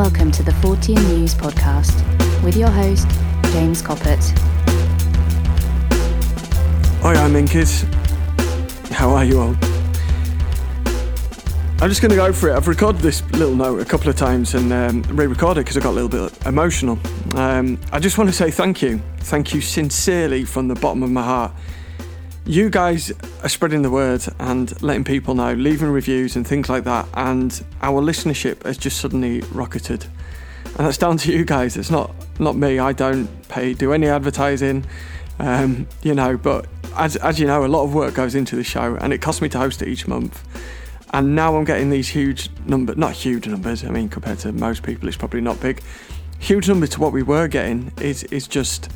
Welcome 0.00 0.30
to 0.30 0.42
the 0.42 0.52
Fortean 0.52 0.96
News 1.08 1.34
Podcast 1.34 1.92
with 2.42 2.56
your 2.56 2.70
host, 2.70 3.06
James 3.52 3.82
Coppett. 3.82 4.30
Hi, 7.02 7.12
I'm 7.12 7.34
Inkis. 7.34 7.82
How 8.92 9.10
are 9.10 9.26
you 9.26 9.38
all? 9.38 9.54
I'm 11.82 11.90
just 11.90 12.00
going 12.00 12.08
to 12.08 12.16
go 12.16 12.32
for 12.32 12.48
it. 12.48 12.54
I've 12.54 12.66
recorded 12.66 13.02
this 13.02 13.22
little 13.32 13.54
note 13.54 13.82
a 13.82 13.84
couple 13.84 14.08
of 14.08 14.16
times 14.16 14.54
and 14.54 14.72
um, 14.72 15.02
re 15.14 15.26
recorded 15.26 15.66
because 15.66 15.76
I 15.76 15.80
got 15.80 15.90
a 15.90 15.98
little 16.00 16.08
bit 16.08 16.46
emotional. 16.46 16.98
Um, 17.34 17.78
I 17.92 17.98
just 17.98 18.16
want 18.16 18.30
to 18.30 18.34
say 18.34 18.50
thank 18.50 18.80
you. 18.80 19.02
Thank 19.18 19.52
you 19.52 19.60
sincerely 19.60 20.46
from 20.46 20.68
the 20.68 20.76
bottom 20.76 21.02
of 21.02 21.10
my 21.10 21.22
heart. 21.22 21.52
You 22.50 22.68
guys 22.68 23.12
are 23.44 23.48
spreading 23.48 23.82
the 23.82 23.90
word 23.90 24.24
and 24.40 24.82
letting 24.82 25.04
people 25.04 25.36
know, 25.36 25.52
leaving 25.52 25.88
reviews 25.88 26.34
and 26.34 26.44
things 26.44 26.68
like 26.68 26.82
that, 26.82 27.06
and 27.14 27.64
our 27.80 28.02
listenership 28.02 28.66
has 28.66 28.76
just 28.76 29.00
suddenly 29.00 29.42
rocketed. 29.52 30.04
And 30.64 30.84
that's 30.84 30.98
down 30.98 31.16
to 31.18 31.32
you 31.32 31.44
guys. 31.44 31.76
It's 31.76 31.92
not 31.92 32.12
not 32.40 32.56
me. 32.56 32.80
I 32.80 32.92
don't 32.92 33.28
pay 33.48 33.72
do 33.72 33.92
any 33.92 34.08
advertising, 34.08 34.84
um, 35.38 35.86
you 36.02 36.12
know. 36.12 36.36
But 36.36 36.66
as 36.96 37.14
as 37.14 37.38
you 37.38 37.46
know, 37.46 37.64
a 37.64 37.68
lot 37.68 37.84
of 37.84 37.94
work 37.94 38.14
goes 38.14 38.34
into 38.34 38.56
the 38.56 38.64
show, 38.64 38.96
and 38.96 39.12
it 39.12 39.18
costs 39.18 39.40
me 39.40 39.48
to 39.50 39.58
host 39.58 39.80
it 39.80 39.86
each 39.86 40.08
month. 40.08 40.42
And 41.14 41.36
now 41.36 41.54
I'm 41.54 41.64
getting 41.64 41.88
these 41.88 42.08
huge 42.08 42.50
numbers, 42.66 42.96
not 42.96 43.12
huge 43.12 43.46
numbers. 43.46 43.84
I 43.84 43.90
mean, 43.90 44.08
compared 44.08 44.40
to 44.40 44.50
most 44.50 44.82
people, 44.82 45.06
it's 45.06 45.16
probably 45.16 45.40
not 45.40 45.60
big. 45.60 45.84
Huge 46.40 46.68
number 46.68 46.88
to 46.88 47.00
what 47.00 47.12
we 47.12 47.22
were 47.22 47.46
getting 47.46 47.92
is 48.00 48.24
is 48.24 48.48
just 48.48 48.90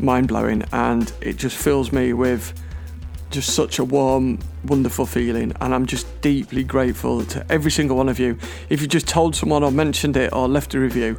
mind 0.00 0.26
blowing, 0.26 0.64
and 0.72 1.12
it 1.20 1.36
just 1.36 1.56
fills 1.56 1.92
me 1.92 2.12
with 2.12 2.52
just 3.30 3.54
such 3.54 3.78
a 3.78 3.84
warm, 3.84 4.38
wonderful 4.64 5.06
feeling, 5.06 5.52
and 5.60 5.74
I'm 5.74 5.86
just 5.86 6.20
deeply 6.20 6.64
grateful 6.64 7.24
to 7.26 7.44
every 7.50 7.70
single 7.70 7.96
one 7.96 8.08
of 8.08 8.18
you. 8.18 8.38
If 8.68 8.80
you 8.80 8.86
just 8.86 9.08
told 9.08 9.34
someone 9.34 9.62
or 9.62 9.70
mentioned 9.70 10.16
it 10.16 10.32
or 10.32 10.48
left 10.48 10.74
a 10.74 10.80
review, 10.80 11.18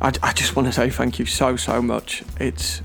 I, 0.00 0.12
I 0.22 0.32
just 0.32 0.56
want 0.56 0.66
to 0.66 0.72
say 0.72 0.90
thank 0.90 1.18
you 1.18 1.26
so 1.26 1.56
so 1.56 1.80
much. 1.80 2.22
It's 2.38 2.82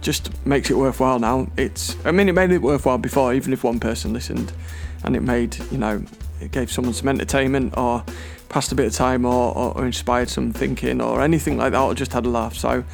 just 0.00 0.30
makes 0.46 0.70
it 0.70 0.74
worthwhile 0.74 1.18
now. 1.18 1.48
It's 1.56 1.96
I 2.04 2.12
mean 2.12 2.28
it 2.28 2.32
made 2.32 2.52
it 2.52 2.62
worthwhile 2.62 2.98
before, 2.98 3.34
even 3.34 3.52
if 3.52 3.64
one 3.64 3.80
person 3.80 4.12
listened, 4.12 4.52
and 5.04 5.16
it 5.16 5.22
made 5.22 5.56
you 5.70 5.78
know 5.78 6.04
it 6.40 6.52
gave 6.52 6.70
someone 6.70 6.94
some 6.94 7.08
entertainment 7.08 7.76
or 7.76 8.04
passed 8.48 8.70
a 8.70 8.74
bit 8.74 8.86
of 8.86 8.92
time 8.92 9.24
or, 9.24 9.56
or, 9.56 9.76
or 9.76 9.86
inspired 9.86 10.28
some 10.28 10.52
thinking 10.52 11.00
or 11.00 11.22
anything 11.22 11.58
like 11.58 11.72
that, 11.72 11.80
or 11.80 11.94
just 11.94 12.12
had 12.12 12.24
a 12.26 12.28
laugh. 12.28 12.54
So, 12.54 12.84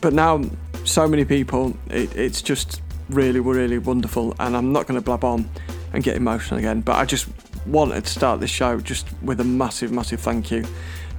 but 0.00 0.12
now 0.12 0.44
so 0.84 1.08
many 1.08 1.24
people, 1.24 1.76
it, 1.88 2.14
it's 2.14 2.42
just 2.42 2.80
really, 3.10 3.40
really 3.40 3.78
wonderful. 3.78 4.34
And 4.38 4.56
I'm 4.56 4.72
not 4.72 4.86
going 4.86 4.98
to 4.98 5.04
blab 5.04 5.24
on 5.24 5.48
and 5.92 6.02
get 6.02 6.16
emotional 6.16 6.58
again, 6.58 6.80
but 6.80 6.96
I 6.96 7.04
just 7.04 7.28
wanted 7.66 8.04
to 8.04 8.10
start 8.10 8.40
this 8.40 8.50
show 8.50 8.80
just 8.80 9.06
with 9.22 9.40
a 9.40 9.44
massive, 9.44 9.92
massive 9.92 10.20
thank 10.20 10.50
you. 10.50 10.64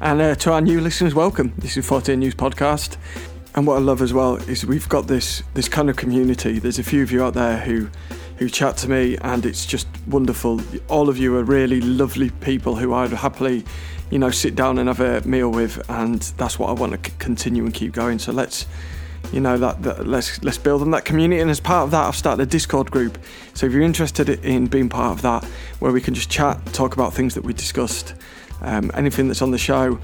And 0.01 0.21
uh, 0.21 0.35
to 0.35 0.51
our 0.51 0.61
new 0.61 0.81
listeners, 0.81 1.15
welcome. 1.15 1.53
This 1.57 1.77
is 1.77 1.87
Fortean 1.87 2.17
News 2.19 2.35
Podcast. 2.35 2.97
And 3.55 3.65
what 3.65 3.77
I 3.77 3.79
love 3.79 4.01
as 4.01 4.11
well 4.11 4.35
is 4.35 4.65
we've 4.65 4.89
got 4.89 5.07
this 5.07 5.41
this 5.53 5.69
kind 5.69 5.89
of 5.89 5.95
community. 5.95 6.59
There's 6.59 6.77
a 6.77 6.83
few 6.83 7.01
of 7.01 7.11
you 7.11 7.23
out 7.23 7.33
there 7.33 7.57
who 7.57 7.87
who 8.37 8.49
chat 8.49 8.75
to 8.77 8.89
me, 8.89 9.17
and 9.21 9.45
it's 9.45 9.65
just 9.65 9.87
wonderful. 10.07 10.59
All 10.89 11.07
of 11.07 11.17
you 11.17 11.37
are 11.37 11.43
really 11.43 11.79
lovely 11.79 12.29
people 12.29 12.75
who 12.75 12.93
I'd 12.93 13.11
happily, 13.11 13.63
you 14.11 14.19
know, 14.19 14.29
sit 14.29 14.55
down 14.55 14.77
and 14.77 14.89
have 14.89 14.99
a 14.99 15.25
meal 15.25 15.49
with, 15.49 15.81
and 15.89 16.21
that's 16.37 16.59
what 16.59 16.69
I 16.69 16.73
want 16.73 17.01
to 17.01 17.11
continue 17.11 17.63
and 17.63 17.73
keep 17.73 17.93
going. 17.93 18.19
So 18.19 18.33
let's, 18.33 18.65
you 19.31 19.39
know, 19.39 19.57
that, 19.57 19.83
that 19.83 20.07
let's 20.07 20.43
let's 20.43 20.57
build 20.57 20.81
on 20.81 20.91
that 20.91 21.05
community. 21.05 21.41
And 21.41 21.49
as 21.49 21.59
part 21.59 21.83
of 21.83 21.91
that, 21.91 22.07
I've 22.07 22.15
started 22.15 22.43
a 22.43 22.45
Discord 22.45 22.91
group. 22.91 23.17
So 23.53 23.65
if 23.65 23.71
you're 23.71 23.81
interested 23.81 24.29
in 24.29 24.67
being 24.67 24.89
part 24.89 25.11
of 25.11 25.21
that, 25.21 25.43
where 25.79 25.91
we 25.91 26.01
can 26.01 26.13
just 26.13 26.29
chat, 26.29 26.63
talk 26.73 26.93
about 26.93 27.13
things 27.13 27.33
that 27.35 27.43
we 27.43 27.53
discussed, 27.53 28.15
um, 28.61 28.91
anything 28.93 29.27
that's 29.27 29.41
on 29.41 29.51
the 29.51 29.57
show 29.57 29.99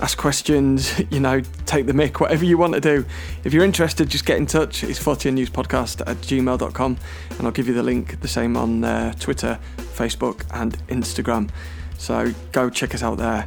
ask 0.00 0.18
questions, 0.18 1.00
you 1.10 1.20
know, 1.20 1.40
take 1.64 1.86
the 1.86 1.94
mic, 1.94 2.20
whatever 2.20 2.44
you 2.44 2.58
want 2.58 2.74
to 2.74 2.80
do. 2.80 3.04
If 3.44 3.52
you're 3.52 3.64
interested, 3.64 4.08
just 4.08 4.26
get 4.26 4.38
in 4.38 4.46
touch. 4.46 4.84
It's 4.84 4.98
14 4.98 5.36
newspodcast 5.36 6.02
at 6.06 6.16
gmail.com 6.18 6.96
and 7.30 7.46
I'll 7.46 7.52
give 7.52 7.68
you 7.68 7.74
the 7.74 7.82
link, 7.82 8.20
the 8.20 8.28
same 8.28 8.56
on 8.56 8.84
uh, 8.84 9.12
Twitter, 9.14 9.58
Facebook, 9.76 10.44
and 10.52 10.76
Instagram. 10.88 11.50
So 11.98 12.32
go 12.52 12.68
check 12.70 12.94
us 12.94 13.02
out 13.02 13.18
there. 13.18 13.46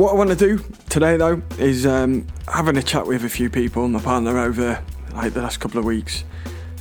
What 0.00 0.14
I 0.14 0.14
want 0.14 0.30
to 0.30 0.34
do 0.34 0.64
today, 0.88 1.18
though, 1.18 1.42
is 1.58 1.84
um, 1.84 2.26
having 2.48 2.78
a 2.78 2.82
chat 2.82 3.06
with 3.06 3.22
a 3.22 3.28
few 3.28 3.50
people, 3.50 3.86
my 3.86 4.00
partner 4.00 4.38
over 4.38 4.82
like 5.12 5.34
the 5.34 5.42
last 5.42 5.60
couple 5.60 5.78
of 5.78 5.84
weeks. 5.84 6.24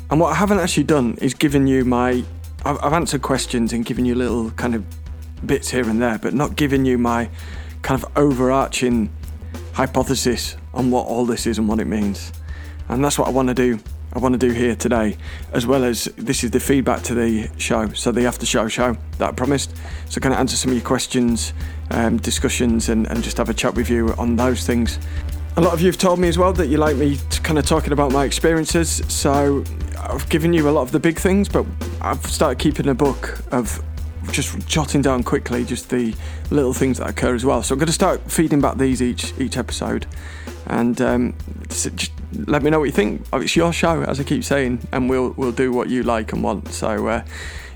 And 0.10 0.22
what 0.22 0.32
I 0.32 0.36
haven't 0.36 0.60
actually 0.60 0.86
done 0.86 1.18
is 1.22 1.34
given 1.34 1.68
you 1.68 1.84
my. 1.84 2.24
I've, 2.64 2.82
I've 2.82 2.94
answered 2.94 3.22
questions 3.22 3.74
and 3.74 3.84
given 3.84 4.06
you 4.06 4.16
little 4.16 4.52
kind 4.52 4.74
of 4.74 4.86
bits 5.46 5.70
here 5.70 5.84
and 5.84 6.02
there, 6.02 6.18
but 6.18 6.34
not 6.34 6.56
giving 6.56 6.86
you 6.86 6.98
my 6.98 7.30
kind 7.82 8.02
of 8.02 8.10
overarching 8.16 9.10
hypothesis 9.74 10.56
on 10.74 10.90
what 10.90 11.06
all 11.06 11.26
this 11.26 11.46
is 11.46 11.58
and 11.58 11.68
what 11.68 11.82
it 11.82 11.88
means. 11.88 12.32
And 12.88 13.04
that's 13.04 13.20
what 13.20 13.28
I 13.28 13.32
want 13.32 13.50
to 13.50 13.54
do. 13.54 13.82
I 14.12 14.20
want 14.20 14.34
to 14.34 14.40
do 14.40 14.52
here 14.52 14.76
today, 14.76 15.18
as 15.54 15.68
well 15.68 15.84
as 15.84 16.06
this 16.18 16.44
is 16.44 16.52
the 16.52 16.60
feedback 16.60 17.04
to 17.04 17.14
the 17.14 17.50
show, 17.58 17.90
so 17.94 18.12
the 18.12 18.26
after 18.26 18.46
show 18.46 18.68
show 18.68 18.98
that 19.20 19.30
I 19.30 19.32
promised. 19.34 19.76
So, 20.10 20.20
kind 20.20 20.34
of 20.34 20.40
answer 20.40 20.56
some 20.56 20.72
of 20.72 20.78
your 20.78 20.86
questions, 20.86 21.54
um, 21.92 22.18
discussions, 22.18 22.90
and, 22.90 23.08
and 23.08 23.24
just 23.24 23.38
have 23.38 23.50
a 23.50 23.54
chat 23.54 23.76
with 23.76 23.90
you 23.90 24.14
on 24.18 24.36
those 24.36 24.66
things. 24.66 24.98
A 25.58 25.62
lot 25.62 25.74
of 25.74 25.82
you 25.82 25.88
have 25.88 25.98
told 25.98 26.20
me 26.20 26.28
as 26.28 26.38
well 26.38 26.54
that 26.54 26.68
you 26.68 26.78
like 26.78 26.96
me 26.96 27.18
kind 27.44 27.60
of 27.60 27.66
talking 27.66 27.92
about 27.92 28.12
my 28.12 28.26
experiences, 28.26 29.04
so 29.08 29.64
I've 30.00 30.28
given 30.30 30.54
you 30.54 30.70
a 30.70 30.72
lot 30.72 30.82
of 30.82 30.92
the 30.92 31.00
big 31.00 31.20
things, 31.20 31.48
but 31.48 31.66
I've 32.02 32.26
started 32.26 32.58
keeping 32.60 32.88
a 32.88 32.96
book 32.96 33.40
of 33.52 33.84
just 34.32 34.68
jotting 34.68 35.02
down 35.02 35.24
quickly 35.24 35.66
just 35.66 35.90
the 35.90 36.14
little 36.52 36.74
things 36.74 36.98
that 37.00 37.10
occur 37.10 37.36
as 37.36 37.46
well. 37.46 37.64
So 37.64 37.74
I'm 37.74 37.80
going 37.80 37.88
to 37.88 37.94
start 37.94 38.32
feeding 38.32 38.62
back 38.62 38.78
these 38.78 39.02
each 39.02 39.34
each 39.40 39.58
episode, 39.58 40.08
and 40.66 41.00
um, 41.02 41.36
just 41.68 42.12
let 42.34 42.64
me 42.64 42.70
know 42.70 42.80
what 42.80 42.86
you 42.86 42.92
think. 42.92 43.26
Oh, 43.34 43.42
it's 43.42 43.56
your 43.56 43.74
show, 43.74 44.04
as 44.04 44.20
I 44.20 44.24
keep 44.24 44.44
saying, 44.44 44.88
and 44.92 45.10
we'll 45.10 45.32
we'll 45.32 45.52
do 45.52 45.72
what 45.72 45.90
you 45.90 46.04
like 46.04 46.34
and 46.34 46.44
want. 46.44 46.70
So 46.70 47.08
uh, 47.08 47.24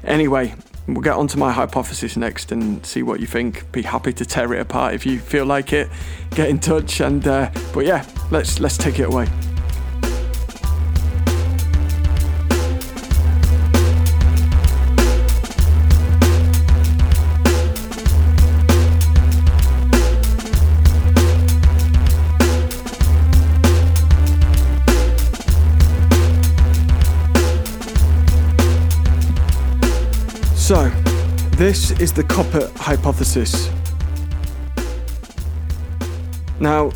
anyway, 0.03 0.53
we'll 0.88 1.02
get 1.02 1.16
on 1.16 1.28
to 1.30 1.38
my 1.38 1.52
hypothesis 1.52 2.18
next 2.18 2.52
and 2.52 2.86
see 2.86 3.03
what 3.03 3.19
you 3.19 3.28
think. 3.28 3.72
Be 3.72 3.81
happy 3.81 4.14
to 4.14 4.25
tear 4.25 4.53
it 4.53 4.59
apart 4.59 4.94
if 4.94 5.06
you 5.06 5.19
feel 5.19 5.46
like 5.46 5.74
it. 5.74 5.90
Get 6.31 6.50
in 6.50 6.59
touch, 6.59 7.00
and 7.02 7.25
uh, 7.28 7.50
but 7.74 7.86
yeah, 7.86 8.06
let's 8.31 8.59
let's 8.59 8.78
take 8.78 9.00
it 9.00 9.08
away. 9.08 9.28
This 31.58 31.91
is 32.00 32.12
the 32.12 32.24
copper 32.24 32.72
hypothesis. 32.78 33.69
Now, 36.59 36.91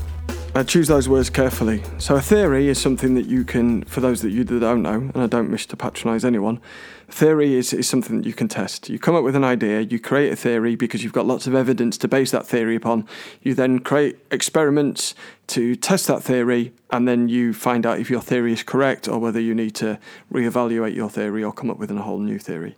I 0.55 0.63
choose 0.63 0.87
those 0.87 1.07
words 1.07 1.29
carefully. 1.29 1.83
So, 1.99 2.15
a 2.15 2.21
theory 2.21 2.67
is 2.67 2.81
something 2.81 3.13
that 3.13 3.27
you 3.27 3.43
can, 3.43 3.83
for 3.83 4.01
those 4.01 4.23
that 4.23 4.31
you 4.31 4.43
don't 4.43 4.81
know, 4.81 5.11
and 5.13 5.17
I 5.17 5.27
don't 5.27 5.51
wish 5.51 5.67
to 5.67 5.77
patronise 5.77 6.25
anyone, 6.25 6.59
theory 7.07 7.53
is, 7.53 7.71
is 7.71 7.87
something 7.87 8.17
that 8.17 8.25
you 8.25 8.33
can 8.33 8.47
test. 8.47 8.89
You 8.89 8.97
come 8.97 9.13
up 9.13 9.23
with 9.23 9.35
an 9.35 9.43
idea, 9.43 9.81
you 9.81 9.99
create 9.99 10.33
a 10.33 10.35
theory 10.35 10.75
because 10.75 11.03
you've 11.03 11.13
got 11.13 11.27
lots 11.27 11.45
of 11.45 11.53
evidence 11.53 11.95
to 11.99 12.07
base 12.07 12.31
that 12.31 12.47
theory 12.47 12.75
upon. 12.75 13.07
You 13.43 13.53
then 13.53 13.77
create 13.77 14.17
experiments 14.31 15.13
to 15.47 15.75
test 15.75 16.07
that 16.07 16.23
theory, 16.23 16.73
and 16.89 17.07
then 17.07 17.29
you 17.29 17.53
find 17.53 17.85
out 17.85 17.99
if 17.99 18.09
your 18.09 18.21
theory 18.21 18.53
is 18.53 18.63
correct 18.63 19.07
or 19.07 19.19
whether 19.19 19.39
you 19.39 19.53
need 19.53 19.75
to 19.75 19.99
reevaluate 20.33 20.95
your 20.95 21.11
theory 21.11 21.43
or 21.43 21.53
come 21.53 21.69
up 21.69 21.77
with 21.77 21.91
a 21.91 22.01
whole 22.01 22.19
new 22.19 22.39
theory. 22.39 22.75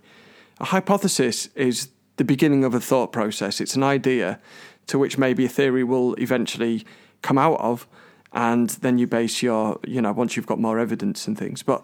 A 0.59 0.66
hypothesis 0.66 1.47
is 1.56 1.90
the 2.18 2.24
beginning 2.25 2.64
of 2.64 2.74
a 2.74 2.80
thought 2.80 3.12
process. 3.12 3.62
It's 3.62 3.75
an 3.75 3.84
idea 3.84 4.39
to 4.88 5.00
which 5.00 5.18
maybe 5.18 5.45
a 5.45 5.50
theory 5.50 5.84
will 5.84 6.16
eventually 6.16 6.86
come 7.22 7.38
out 7.38 7.60
of, 7.60 7.88
and 8.34 8.69
then 8.81 8.98
you 8.98 9.07
base 9.07 9.42
your, 9.42 9.80
you 9.88 10.01
know, 10.01 10.12
once 10.12 10.36
you've 10.36 10.48
got 10.48 10.60
more 10.60 10.80
evidence 10.80 11.28
and 11.28 11.38
things. 11.38 11.63
But 11.63 11.84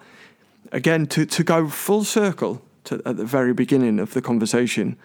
again, 0.72 1.06
to, 1.08 1.26
to 1.26 1.44
go 1.44 1.70
full 1.70 2.04
circle 2.04 2.62
to, 2.86 3.02
at 3.06 3.18
the 3.18 3.26
very 3.26 3.54
beginning 3.54 4.00
of 4.00 4.14
the 4.14 4.22
conversation, 4.22 4.98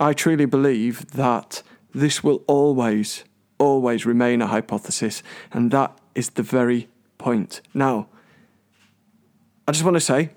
I 0.00 0.12
truly 0.12 0.46
believe 0.46 1.10
that 1.12 1.62
this 1.94 2.24
will 2.24 2.42
always, 2.46 3.24
always 3.58 4.04
remain 4.04 4.42
a 4.42 4.48
hypothesis, 4.48 5.22
and 5.52 5.70
that 5.70 5.96
is 6.14 6.30
the 6.30 6.42
very 6.42 6.88
point. 7.18 7.60
Now, 7.72 8.08
I 9.68 9.72
just 9.72 9.84
want 9.84 9.94
to 9.94 10.00
say, 10.00 10.30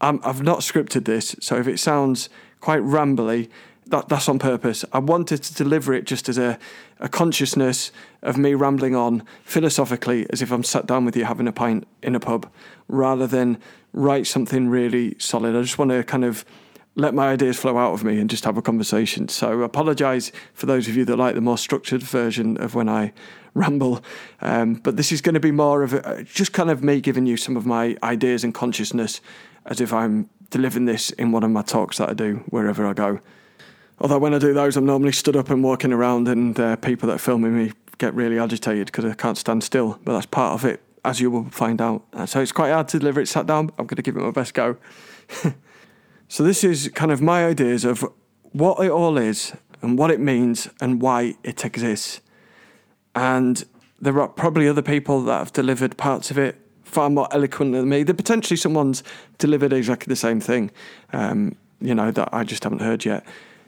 i 0.00 0.18
have 0.22 0.42
not 0.42 0.60
scripted 0.60 1.04
this, 1.04 1.34
so 1.40 1.56
if 1.56 1.66
it 1.66 1.78
sounds 1.78 2.28
quite 2.60 2.80
rambly, 2.82 3.48
that, 3.86 4.08
that's 4.08 4.28
on 4.28 4.38
purpose. 4.38 4.84
I 4.92 4.98
wanted 4.98 5.42
to 5.42 5.54
deliver 5.54 5.94
it 5.94 6.04
just 6.04 6.28
as 6.28 6.38
a, 6.38 6.58
a 7.00 7.08
consciousness 7.08 7.90
of 8.22 8.36
me 8.36 8.54
rambling 8.54 8.94
on 8.94 9.22
philosophically 9.44 10.26
as 10.30 10.42
if 10.42 10.52
I'm 10.52 10.64
sat 10.64 10.86
down 10.86 11.04
with 11.04 11.16
you 11.16 11.24
having 11.24 11.48
a 11.48 11.52
pint 11.52 11.86
in 12.02 12.14
a 12.14 12.20
pub, 12.20 12.50
rather 12.88 13.26
than 13.26 13.58
write 13.92 14.26
something 14.26 14.68
really 14.68 15.16
solid. 15.18 15.56
I 15.56 15.62
just 15.62 15.78
want 15.78 15.90
to 15.90 16.04
kind 16.04 16.24
of 16.24 16.44
let 16.98 17.14
my 17.14 17.28
ideas 17.28 17.56
flow 17.56 17.78
out 17.78 17.92
of 17.94 18.02
me 18.02 18.18
and 18.18 18.28
just 18.28 18.44
have 18.44 18.58
a 18.58 18.62
conversation. 18.62 19.28
So 19.28 19.62
apologise 19.62 20.32
for 20.52 20.66
those 20.66 20.88
of 20.88 20.96
you 20.96 21.04
that 21.04 21.16
like 21.16 21.36
the 21.36 21.40
more 21.40 21.56
structured 21.56 22.02
version 22.02 22.60
of 22.60 22.74
when 22.74 22.88
I 22.88 23.12
ramble. 23.54 24.02
Um, 24.40 24.74
but 24.74 24.96
this 24.96 25.12
is 25.12 25.20
going 25.20 25.34
to 25.34 25.40
be 25.40 25.52
more 25.52 25.84
of 25.84 25.94
a, 25.94 26.24
just 26.24 26.52
kind 26.52 26.70
of 26.70 26.82
me 26.82 27.00
giving 27.00 27.24
you 27.24 27.36
some 27.36 27.56
of 27.56 27.64
my 27.64 27.96
ideas 28.02 28.42
and 28.42 28.52
consciousness 28.52 29.20
as 29.64 29.80
if 29.80 29.92
I'm 29.92 30.28
delivering 30.50 30.86
this 30.86 31.10
in 31.10 31.30
one 31.30 31.44
of 31.44 31.50
my 31.50 31.62
talks 31.62 31.98
that 31.98 32.10
I 32.10 32.14
do 32.14 32.44
wherever 32.48 32.84
I 32.84 32.94
go. 32.94 33.20
Although 34.00 34.18
when 34.18 34.34
I 34.34 34.38
do 34.38 34.52
those, 34.52 34.76
I'm 34.76 34.86
normally 34.86 35.12
stood 35.12 35.36
up 35.36 35.50
and 35.50 35.62
walking 35.62 35.92
around, 35.92 36.28
and 36.28 36.58
uh, 36.58 36.76
people 36.76 37.08
that 37.08 37.16
are 37.16 37.18
filming 37.18 37.56
me 37.56 37.72
get 37.98 38.14
really 38.14 38.38
agitated 38.38 38.86
because 38.86 39.04
I 39.04 39.14
can't 39.14 39.36
stand 39.36 39.64
still. 39.64 39.98
But 40.04 40.12
that's 40.14 40.26
part 40.26 40.54
of 40.54 40.64
it, 40.64 40.80
as 41.04 41.20
you 41.20 41.30
will 41.30 41.50
find 41.50 41.80
out. 41.80 42.02
So 42.26 42.40
it's 42.40 42.52
quite 42.52 42.70
hard 42.70 42.88
to 42.88 42.98
deliver 43.00 43.20
it 43.20 43.26
sat 43.26 43.46
down. 43.46 43.70
I'm 43.76 43.86
going 43.86 43.96
to 43.96 44.02
give 44.02 44.16
it 44.16 44.20
my 44.20 44.30
best 44.30 44.54
go. 44.54 44.76
So, 46.28 46.44
this 46.44 46.62
is 46.62 46.90
kind 46.94 47.10
of 47.10 47.22
my 47.22 47.46
ideas 47.46 47.84
of 47.84 48.04
what 48.52 48.84
it 48.84 48.90
all 48.90 49.16
is 49.16 49.54
and 49.80 49.98
what 49.98 50.10
it 50.10 50.20
means 50.20 50.68
and 50.80 51.00
why 51.00 51.36
it 51.42 51.64
exists. 51.64 52.20
And 53.14 53.64
there 54.00 54.20
are 54.20 54.28
probably 54.28 54.68
other 54.68 54.82
people 54.82 55.22
that 55.22 55.38
have 55.38 55.52
delivered 55.52 55.96
parts 55.96 56.30
of 56.30 56.38
it 56.38 56.60
far 56.84 57.08
more 57.10 57.28
eloquently 57.32 57.78
than 57.80 57.88
me. 57.88 58.02
There 58.02 58.14
potentially 58.14 58.56
someone's 58.56 59.02
delivered 59.38 59.72
exactly 59.72 60.10
the 60.10 60.16
same 60.16 60.40
thing, 60.40 60.70
um, 61.12 61.56
you 61.80 61.94
know, 61.94 62.10
that 62.10 62.28
I 62.32 62.44
just 62.44 62.64
haven't 62.64 62.80
heard 62.80 63.04
yet, 63.04 63.24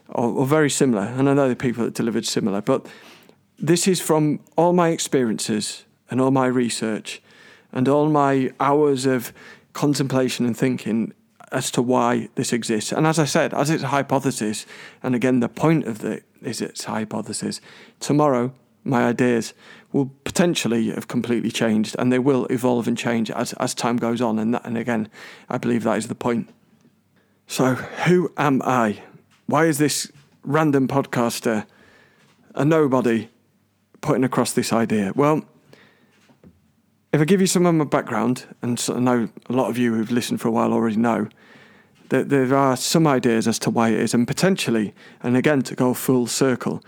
or, 0.08 0.30
or 0.30 0.46
very 0.46 0.70
similar. 0.70 1.02
And 1.02 1.28
I 1.28 1.34
know 1.34 1.48
the 1.48 1.56
people 1.56 1.84
that 1.84 1.94
delivered 1.94 2.26
similar, 2.26 2.60
but 2.60 2.86
this 3.58 3.88
is 3.88 4.00
from 4.00 4.40
all 4.56 4.72
my 4.72 4.88
experiences 4.88 5.84
and 6.10 6.20
all 6.20 6.30
my 6.30 6.46
research 6.46 7.22
and 7.72 7.88
all 7.88 8.08
my 8.08 8.52
hours 8.60 9.06
of 9.06 9.32
contemplation 9.72 10.44
and 10.46 10.56
thinking 10.56 11.12
as 11.52 11.70
to 11.73 11.82
why 11.82 12.29
this 12.35 12.52
exists. 12.52 12.93
And 12.93 13.06
as 13.06 13.19
I 13.19 13.25
said, 13.25 13.52
as 13.55 13.70
it's 13.70 13.82
a 13.82 13.88
hypothesis, 13.88 14.67
and 15.02 15.14
again, 15.14 15.41
the 15.41 15.49
point 15.49 15.87
of 15.87 16.05
it 16.05 16.25
is 16.43 16.61
it's 16.61 16.85
hypothesis, 16.85 17.61
tomorrow 17.99 18.52
my 18.85 19.05
ideas 19.05 19.52
will 19.93 20.11
potentially 20.25 20.91
have 20.91 21.08
completely 21.08 21.50
changed 21.50 21.97
and 21.99 22.12
they 22.12 22.19
will 22.19 22.47
evolve 22.47 22.88
and 22.88 22.97
change 22.97 23.31
as, 23.31 23.52
as 23.55 23.75
time 23.75 23.97
goes 23.97 24.20
on. 24.20 24.38
And, 24.38 24.55
that, 24.55 24.64
and 24.64 24.79
again, 24.79 25.08
I 25.49 25.58
believe 25.58 25.82
that 25.82 25.99
is 25.99 26.08
the 26.08 26.14
point. 26.14 26.49
So, 27.47 27.75
who 27.75 28.32
am 28.37 28.62
I? 28.64 29.02
Why 29.47 29.67
is 29.67 29.79
this 29.79 30.11
random 30.44 30.87
podcaster, 30.87 31.67
a 32.55 32.64
nobody, 32.64 33.29
putting 34.00 34.23
across 34.23 34.52
this 34.52 34.73
idea? 34.73 35.12
Well, 35.17 35.44
if 37.12 37.20
I 37.20 37.25
give 37.25 37.41
you 37.41 37.49
some 37.49 37.67
of 37.67 37.75
my 37.75 37.85
background, 37.85 38.44
and 38.62 38.81
I 38.88 39.00
know 39.00 39.29
a 39.49 39.52
lot 39.52 39.69
of 39.69 39.76
you 39.76 39.94
who've 39.94 40.12
listened 40.12 40.41
for 40.41 40.47
a 40.47 40.52
while 40.52 40.73
already 40.73 40.97
know, 40.97 41.29
that 42.10 42.28
there 42.28 42.54
are 42.54 42.76
some 42.76 43.06
ideas 43.06 43.48
as 43.48 43.58
to 43.60 43.70
why 43.70 43.88
it 43.88 43.98
is, 43.98 44.14
and 44.14 44.26
potentially, 44.26 44.94
and 45.22 45.36
again 45.36 45.62
to 45.62 45.74
go 45.74 45.94
full 45.94 46.26
circle, 46.26 46.82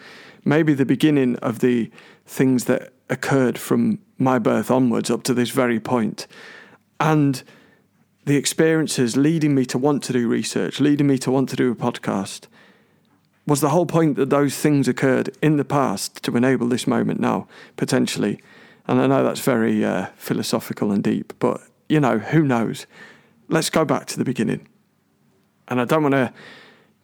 maybe 0.44 0.74
the 0.74 0.84
beginning 0.84 1.36
of 1.36 1.60
the 1.60 1.90
things 2.26 2.64
that 2.66 2.92
occurred 3.08 3.58
from 3.58 3.98
my 4.19 4.38
birth 4.38 4.70
onwards 4.70 5.10
up 5.10 5.22
to 5.24 5.34
this 5.34 5.50
very 5.50 5.80
point, 5.80 6.26
and 7.00 7.42
the 8.24 8.36
experiences 8.36 9.16
leading 9.16 9.54
me 9.54 9.64
to 9.66 9.78
want 9.78 10.02
to 10.04 10.12
do 10.12 10.28
research, 10.28 10.78
leading 10.80 11.06
me 11.06 11.19
to 11.19 11.30
want 11.30 11.48
to 11.48 11.56
do 11.56 11.72
a 11.72 11.75
podcast, 11.75 12.46
was 13.46 13.60
the 13.60 13.70
whole 13.70 13.86
point 13.86 14.16
that 14.16 14.30
those 14.30 14.56
things 14.56 14.86
occurred 14.86 15.36
in 15.42 15.56
the 15.56 15.64
past 15.64 16.22
to 16.22 16.36
enable 16.36 16.68
this 16.68 16.86
moment 16.86 17.18
now, 17.18 17.48
potentially. 17.76 18.40
And 18.86 19.00
I 19.00 19.06
know 19.06 19.25
that's 19.25 19.40
very 19.40 19.84
uh, 19.84 20.06
philosophical 20.16 20.92
and 20.92 21.02
deep, 21.02 21.32
but 21.38 21.60
you 21.88 21.98
know, 22.00 22.18
who 22.18 22.42
knows? 22.42 22.86
Let's 23.48 23.70
go 23.70 23.84
back 23.84 24.06
to 24.06 24.18
the 24.18 24.25
beginning. 24.25 24.68
And 25.72 25.80
I 25.80 25.86
don't 25.86 26.02
want 26.02 26.12
to 26.12 26.30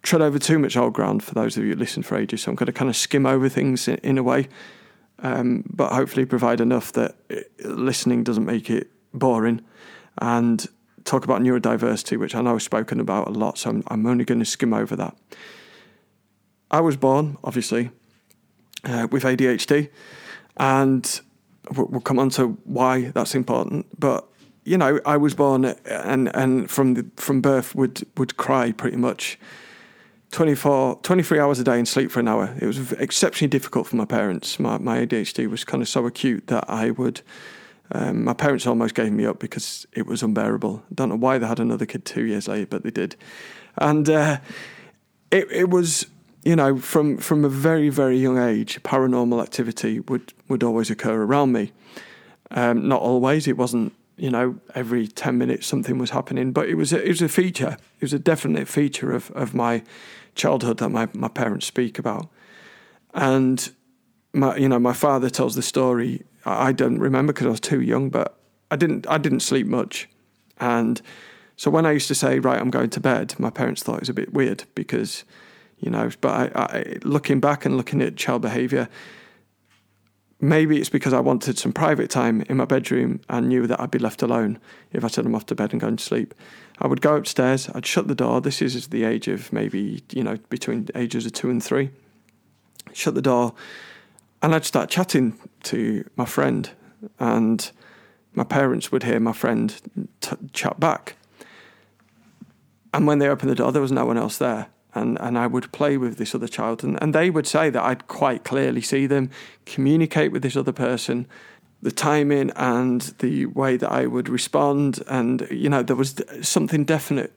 tread 0.02 0.20
over 0.20 0.38
too 0.38 0.58
much 0.58 0.76
old 0.76 0.92
ground 0.92 1.24
for 1.24 1.32
those 1.32 1.56
of 1.56 1.64
you 1.64 1.70
who 1.72 1.78
listen 1.78 2.02
for 2.02 2.18
ages, 2.18 2.42
so 2.42 2.50
I'm 2.50 2.54
going 2.54 2.66
to 2.66 2.72
kind 2.72 2.90
of 2.90 2.96
skim 2.96 3.24
over 3.24 3.48
things 3.48 3.88
in, 3.88 3.94
in 4.02 4.18
a 4.18 4.22
way, 4.22 4.46
um, 5.20 5.64
but 5.72 5.90
hopefully 5.90 6.26
provide 6.26 6.60
enough 6.60 6.92
that 6.92 7.16
it, 7.30 7.50
listening 7.64 8.24
doesn't 8.24 8.44
make 8.44 8.68
it 8.68 8.90
boring. 9.14 9.62
And 10.18 10.66
talk 11.04 11.24
about 11.24 11.40
neurodiversity, 11.40 12.18
which 12.18 12.34
I 12.34 12.42
know 12.42 12.56
I've 12.56 12.62
spoken 12.62 13.00
about 13.00 13.28
a 13.28 13.30
lot, 13.30 13.56
so 13.56 13.70
I'm, 13.70 13.82
I'm 13.88 14.04
only 14.04 14.26
going 14.26 14.40
to 14.40 14.44
skim 14.44 14.74
over 14.74 14.94
that. 14.96 15.16
I 16.70 16.80
was 16.82 16.98
born, 16.98 17.38
obviously, 17.42 17.88
uh, 18.84 19.08
with 19.10 19.22
ADHD, 19.22 19.88
and 20.58 21.20
we'll 21.74 22.02
come 22.02 22.18
on 22.18 22.28
to 22.30 22.48
why 22.64 23.12
that's 23.12 23.34
important. 23.34 23.86
But 23.98 24.27
you 24.68 24.78
know, 24.78 25.00
I 25.06 25.16
was 25.16 25.34
born 25.34 25.64
and 25.64 26.34
and 26.34 26.70
from 26.70 26.94
the, 26.94 27.06
from 27.16 27.40
birth 27.40 27.74
would 27.74 28.06
would 28.16 28.36
cry 28.36 28.72
pretty 28.72 28.96
much 28.96 29.38
24, 30.32 31.00
23 31.02 31.38
hours 31.38 31.58
a 31.58 31.64
day 31.64 31.78
and 31.78 31.88
sleep 31.88 32.10
for 32.10 32.20
an 32.20 32.28
hour. 32.28 32.54
It 32.60 32.66
was 32.66 32.92
exceptionally 32.92 33.48
difficult 33.48 33.86
for 33.86 33.96
my 33.96 34.04
parents. 34.04 34.60
My 34.60 34.78
my 34.78 35.04
ADHD 35.04 35.48
was 35.48 35.64
kind 35.64 35.82
of 35.82 35.88
so 35.88 36.06
acute 36.06 36.46
that 36.48 36.68
I 36.68 36.90
would. 36.90 37.22
Um, 37.90 38.24
my 38.24 38.34
parents 38.34 38.66
almost 38.66 38.94
gave 38.94 39.12
me 39.12 39.24
up 39.24 39.38
because 39.38 39.86
it 39.92 40.06
was 40.06 40.22
unbearable. 40.22 40.82
I 40.90 40.94
don't 40.94 41.08
know 41.08 41.16
why 41.16 41.38
they 41.38 41.46
had 41.46 41.58
another 41.58 41.86
kid 41.86 42.04
two 42.04 42.26
years 42.26 42.46
later, 42.46 42.66
but 42.66 42.82
they 42.82 42.90
did, 42.90 43.16
and 43.78 44.08
uh, 44.10 44.38
it 45.30 45.50
it 45.50 45.70
was 45.70 46.06
you 46.44 46.56
know, 46.56 46.78
from 46.78 47.16
from 47.18 47.44
a 47.44 47.48
very 47.48 47.88
very 47.88 48.18
young 48.18 48.38
age, 48.38 48.82
paranormal 48.82 49.42
activity 49.42 50.00
would 50.00 50.32
would 50.48 50.62
always 50.62 50.90
occur 50.90 51.22
around 51.22 51.52
me. 51.52 51.72
Um, 52.50 52.88
not 52.88 53.02
always. 53.02 53.46
It 53.46 53.56
wasn't 53.56 53.92
you 54.18 54.30
know 54.30 54.58
every 54.74 55.06
ten 55.06 55.38
minutes 55.38 55.66
something 55.66 55.98
was 55.98 56.10
happening, 56.10 56.52
but 56.52 56.68
it 56.68 56.74
was 56.74 56.92
a, 56.92 57.02
it 57.02 57.08
was 57.08 57.22
a 57.22 57.28
feature. 57.28 57.76
It 58.00 58.02
was 58.02 58.12
a 58.12 58.18
definite 58.18 58.68
feature 58.68 59.12
of 59.12 59.30
of 59.30 59.54
my 59.54 59.82
childhood 60.34 60.78
that 60.78 60.90
my 60.90 61.08
my 61.14 61.28
parents 61.28 61.66
speak 61.66 61.98
about, 61.98 62.28
and 63.14 63.70
my 64.32 64.56
you 64.56 64.68
know 64.68 64.78
my 64.78 64.92
father 64.92 65.30
tells 65.30 65.54
the 65.54 65.62
story. 65.62 66.24
I, 66.44 66.72
don't 66.72 66.98
remember 66.98 67.32
because 67.34 67.46
I 67.46 67.50
was 67.50 67.60
too 67.60 67.82
young, 67.82 68.08
but 68.08 68.38
I 68.70 68.76
didn't 68.76 69.06
I 69.08 69.18
didn't 69.18 69.40
sleep 69.40 69.66
much, 69.66 70.08
and 70.58 71.00
so 71.56 71.70
when 71.70 71.84
I 71.84 71.92
used 71.92 72.08
to 72.08 72.14
say 72.14 72.38
right 72.38 72.58
I'm 72.58 72.70
going 72.70 72.90
to 72.90 73.00
bed, 73.00 73.34
my 73.38 73.50
parents 73.50 73.82
thought 73.82 73.96
it 73.96 74.00
was 74.00 74.08
a 74.08 74.14
bit 74.14 74.32
weird 74.32 74.64
because 74.74 75.24
you 75.78 75.90
know. 75.90 76.10
But 76.20 76.54
I, 76.56 76.62
I, 76.62 76.96
looking 77.02 77.40
back 77.40 77.66
and 77.66 77.76
looking 77.76 78.00
at 78.00 78.16
child 78.16 78.42
behaviour, 78.42 78.88
maybe 80.40 80.78
it's 80.78 80.88
because 80.88 81.12
I 81.12 81.20
wanted 81.20 81.58
some 81.58 81.72
private 81.72 82.10
time 82.10 82.42
in 82.42 82.56
my 82.56 82.64
bedroom 82.64 83.20
and 83.28 83.48
knew 83.48 83.66
that 83.66 83.80
I'd 83.80 83.90
be 83.90 83.98
left 83.98 84.22
alone 84.22 84.58
if 84.92 85.04
I 85.04 85.08
said 85.08 85.26
I'm 85.26 85.34
off 85.34 85.46
to 85.46 85.54
bed 85.54 85.72
and 85.72 85.80
going 85.80 85.96
to 85.96 86.04
sleep. 86.04 86.34
I 86.78 86.86
would 86.86 87.00
go 87.00 87.16
upstairs, 87.16 87.68
I'd 87.74 87.86
shut 87.86 88.08
the 88.08 88.14
door. 88.14 88.40
This 88.40 88.62
is 88.62 88.88
the 88.88 89.04
age 89.04 89.26
of 89.26 89.52
maybe, 89.52 90.02
you 90.12 90.22
know, 90.22 90.36
between 90.48 90.88
ages 90.94 91.26
of 91.26 91.32
two 91.32 91.50
and 91.50 91.62
three. 91.62 91.90
Shut 92.92 93.14
the 93.14 93.22
door 93.22 93.54
and 94.42 94.54
I'd 94.54 94.64
start 94.64 94.88
chatting 94.88 95.36
to 95.64 96.08
my 96.16 96.24
friend, 96.24 96.70
and 97.18 97.70
my 98.34 98.44
parents 98.44 98.92
would 98.92 99.02
hear 99.02 99.18
my 99.18 99.32
friend 99.32 99.74
t- 100.20 100.36
chat 100.52 100.78
back. 100.78 101.16
And 102.94 103.06
when 103.06 103.18
they 103.18 103.28
opened 103.28 103.50
the 103.50 103.56
door, 103.56 103.72
there 103.72 103.82
was 103.82 103.92
no 103.92 104.06
one 104.06 104.16
else 104.16 104.38
there 104.38 104.68
and, 104.98 105.18
and 105.20 105.38
I 105.38 105.46
would 105.46 105.72
play 105.72 105.96
with 105.96 106.18
this 106.18 106.34
other 106.34 106.48
child. 106.48 106.84
And, 106.84 107.00
and 107.02 107.14
they 107.14 107.30
would 107.30 107.46
say 107.46 107.70
that 107.70 107.82
I'd 107.82 108.08
quite 108.08 108.44
clearly 108.44 108.82
see 108.82 109.06
them 109.06 109.30
communicate 109.66 110.32
with 110.32 110.42
this 110.42 110.56
other 110.56 110.72
person, 110.72 111.26
the 111.80 111.92
timing 111.92 112.50
and 112.56 113.00
the 113.18 113.46
way 113.46 113.76
that 113.76 113.90
I 113.90 114.06
would 114.06 114.28
respond. 114.28 115.02
And, 115.06 115.46
you 115.50 115.68
know, 115.68 115.82
there 115.82 115.96
was 115.96 116.20
something 116.42 116.84
definite 116.84 117.32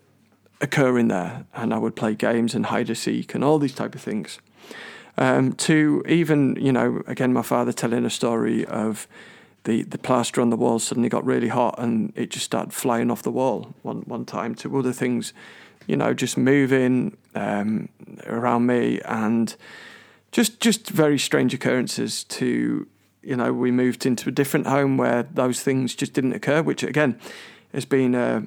occurring 0.60 1.08
there. 1.08 1.46
And 1.53 1.74
I 1.74 1.77
would 1.77 1.96
play 1.96 2.15
games 2.15 2.56
and 2.56 2.65
hide 2.65 2.89
and 2.89 2.98
seek 2.98 3.34
and 3.36 3.44
all 3.44 3.60
these 3.60 3.75
type 3.75 3.96
of 3.96 4.01
things. 4.01 4.39
Um, 5.18 5.53
to 5.53 6.03
even, 6.08 6.56
you 6.60 6.72
know, 6.72 7.03
again, 7.06 7.34
my 7.34 7.41
father 7.41 7.74
telling 7.74 8.06
a 8.06 8.10
story 8.10 8.65
of 8.65 9.08
the, 9.65 9.84
the 9.84 9.98
plaster 9.98 10.41
on 10.41 10.50
the 10.50 10.58
wall 10.58 10.80
suddenly 10.80 11.10
got 11.10 11.25
really 11.25 11.50
hot 11.50 11.75
and 11.77 12.13
it 12.15 12.32
just 12.32 12.46
started 12.46 12.74
flying 12.74 13.12
off 13.12 13.22
the 13.22 13.32
wall 13.32 13.75
one, 13.84 14.01
one 14.01 14.25
time 14.25 14.56
to 14.56 14.77
other 14.77 14.94
things 14.94 15.34
you 15.88 15.98
know, 15.98 16.14
just 16.14 16.38
moving 16.38 17.18
um, 17.36 17.90
around 18.26 18.66
me 18.66 19.00
and 19.06 19.56
just 20.32 20.60
just 20.60 20.90
very 20.90 21.20
strange 21.20 21.54
occurrences 21.54 22.24
to 22.24 22.88
you 23.22 23.36
know 23.36 23.52
we 23.54 23.72
moved 23.72 24.06
into 24.06 24.30
a 24.30 24.32
different 24.32 24.68
home 24.68 24.98
where 24.98 25.24
those 25.24 25.62
things 25.62 25.94
just 25.94 26.14
didn't 26.14 26.34
occur 26.34 26.62
which 26.62 26.84
again 26.84 27.20
has 27.74 27.86
been 27.86 28.16
a, 28.16 28.44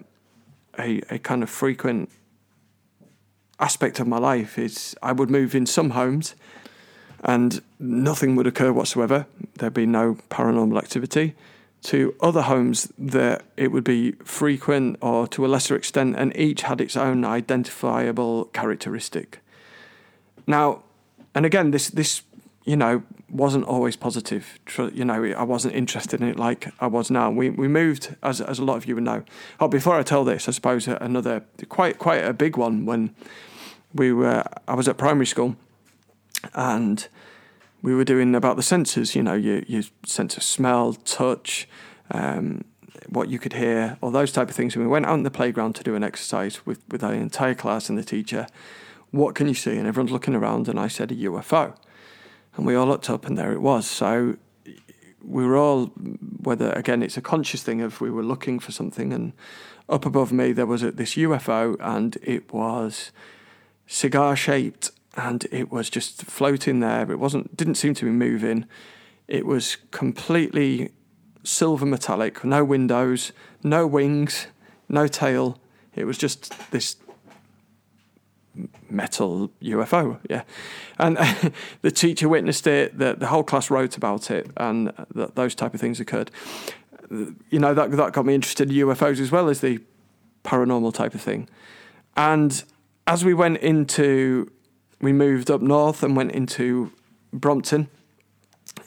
a, 0.79 1.01
a 1.11 1.19
kind 1.19 1.43
of 1.43 1.51
frequent 1.51 2.11
aspect 3.61 4.01
of 4.01 4.07
my 4.07 4.19
life 4.19 4.59
is 4.59 4.97
I 5.03 5.13
would 5.13 5.31
move 5.31 5.55
in 5.55 5.67
some 5.67 5.91
homes 5.91 6.35
and 7.23 7.63
nothing 7.79 8.37
would 8.37 8.47
occur 8.47 8.73
whatsoever. 8.73 9.27
There'd 9.59 9.73
be 9.73 9.87
no 9.87 10.17
paranormal 10.31 10.77
activity 10.77 11.35
to 11.85 12.15
other 12.21 12.43
homes 12.43 12.93
that 12.99 13.45
it 13.57 13.71
would 13.71 13.85
be 13.85 14.13
frequent 14.25 14.97
or 15.01 15.27
to 15.29 15.45
a 15.45 15.49
lesser 15.49 15.77
extent, 15.77 16.17
and 16.17 16.37
each 16.37 16.63
had 16.63 16.81
its 16.81 16.97
own 16.97 17.25
identifiable 17.25 18.47
characteristic. 18.47 19.41
Now, 20.47 20.83
and 21.35 21.47
again, 21.47 21.71
this 21.71 21.91
this 21.91 22.23
you 22.65 22.77
know, 22.77 23.03
wasn't 23.31 23.65
always 23.67 23.97
positive. 23.97 24.59
You 24.79 25.05
know, 25.05 25.23
I 25.23 25.43
wasn't 25.43 25.75
interested 25.75 26.21
in 26.21 26.29
it 26.29 26.39
like 26.39 26.73
I 26.81 26.87
was 26.87 27.11
now. 27.11 27.31
We 27.31 27.51
we 27.51 27.69
moved, 27.69 28.17
as 28.23 28.41
as 28.41 28.59
a 28.59 28.65
lot 28.65 28.77
of 28.77 28.87
you 28.87 28.95
would 28.95 29.05
know. 29.05 29.23
Oh, 29.61 29.69
before 29.69 29.99
I 29.99 30.03
tell 30.03 30.25
this, 30.25 30.49
I 30.49 30.53
suppose 30.53 30.89
another 30.89 31.45
quite 31.69 31.99
quite 31.99 32.25
a 32.25 32.33
big 32.33 32.57
one 32.57 32.87
when 32.87 33.15
we 33.93 34.13
were. 34.13 34.45
I 34.67 34.75
was 34.75 34.89
at 34.89 34.97
primary 34.97 35.27
school, 35.27 35.57
and 36.55 37.07
we 37.85 37.95
were 37.95 38.05
doing 38.05 38.35
about 38.35 38.57
the 38.57 38.63
senses. 38.63 39.15
You 39.15 39.23
know, 39.23 39.35
your 39.35 39.59
your 39.61 39.83
sense 40.07 40.37
of 40.37 40.43
smell, 40.43 40.95
touch. 40.95 41.69
Um, 42.11 42.65
what 43.09 43.29
you 43.29 43.39
could 43.39 43.53
hear, 43.53 43.99
all 44.01 44.11
those 44.11 44.33
type 44.33 44.49
of 44.49 44.57
things. 44.57 44.75
And 44.75 44.85
we 44.85 44.91
went 44.91 45.05
out 45.05 45.15
in 45.15 45.25
the 45.25 45.31
playground 45.31 45.75
to 45.75 45.83
do 45.83 45.95
an 45.95 46.03
exercise 46.03 46.65
with, 46.65 46.81
with 46.89 47.05
our 47.05 47.13
entire 47.13 47.55
class 47.55 47.91
and 47.91 47.99
the 47.99 48.05
teacher. 48.05 48.47
What 49.11 49.35
can 49.35 49.47
you 49.47 49.55
see? 49.55 49.77
And 49.77 49.87
everyone's 49.87 50.11
looking 50.11 50.35
around, 50.35 50.69
and 50.69 50.81
I 50.81 50.89
said 50.89 51.13
a 51.13 51.15
UFO. 51.15 51.77
And 52.57 52.65
we 52.65 52.75
all 52.75 52.87
looked 52.87 53.11
up, 53.11 53.27
and 53.27 53.37
there 53.37 53.53
it 53.53 53.61
was. 53.61 53.87
So 53.87 54.37
we 55.23 55.45
were 55.45 55.57
all, 55.57 55.87
whether 55.87 56.71
again 56.73 57.03
it's 57.03 57.17
a 57.17 57.23
conscious 57.23 57.63
thing 57.63 57.83
of 57.83 58.01
we 58.01 58.11
were 58.11 58.23
looking 58.23 58.59
for 58.59 58.73
something, 58.73 59.13
and 59.13 59.33
up 59.89 60.07
above 60.07 60.33
me 60.33 60.53
there 60.53 60.67
was 60.67 60.83
a, 60.83 60.93
this 60.93 61.15
UFO, 61.15 61.77
and 61.81 62.17
it 62.23 62.53
was 62.53 63.13
cigar 63.87 64.35
shaped, 64.35 64.91
and 65.17 65.47
it 65.51 65.71
was 65.71 65.89
just 65.91 66.23
floating 66.25 66.81
there. 66.81 67.11
It 67.11 67.19
wasn't, 67.19 67.57
didn't 67.57 67.77
seem 67.77 67.95
to 67.95 68.05
be 68.05 68.11
moving. 68.11 68.67
It 69.29 69.47
was 69.47 69.77
completely 69.91 70.91
silver 71.43 71.87
metallic, 71.87 72.45
no 72.45 72.65
windows, 72.65 73.33
no 73.63 73.87
wings, 73.87 74.47
no 74.89 75.07
tail. 75.07 75.59
It 75.95 76.05
was 76.05 76.19
just 76.19 76.71
this 76.71 76.97
metal 78.91 79.51
UFO. 79.63 80.19
Yeah, 80.29 80.43
and 80.99 81.17
the 81.83 81.91
teacher 81.91 82.29
witnessed 82.29 82.67
it. 82.67 82.99
The, 82.99 83.15
the 83.15 83.29
whole 83.29 83.45
class 83.45 83.71
wrote 83.71 83.97
about 83.97 84.31
it, 84.31 84.51
and 84.57 84.93
th- 85.15 85.31
those 85.35 85.55
type 85.55 85.75
of 85.75 85.81
things 85.81 86.01
occurred. 86.01 86.31
You 87.11 87.59
know 87.59 87.75
that 87.75 87.91
that 87.93 88.13
got 88.13 88.27
me 88.27 88.35
interested 88.35 88.71
in 88.71 88.77
UFOs 88.77 89.21
as 89.21 89.31
well 89.31 89.49
as 89.49 89.61
the 89.61 89.81
paranormal 90.45 90.93
type 90.95 91.15
of 91.15 91.21
thing. 91.21 91.49
And 92.17 92.63
as 93.07 93.25
we 93.25 93.35
went 93.35 93.59
into, 93.59 94.51
we 95.05 95.13
moved 95.13 95.51
up 95.51 95.61
north 95.61 96.03
and 96.03 96.17
went 96.17 96.33
into 96.33 96.91
Brompton, 97.33 97.89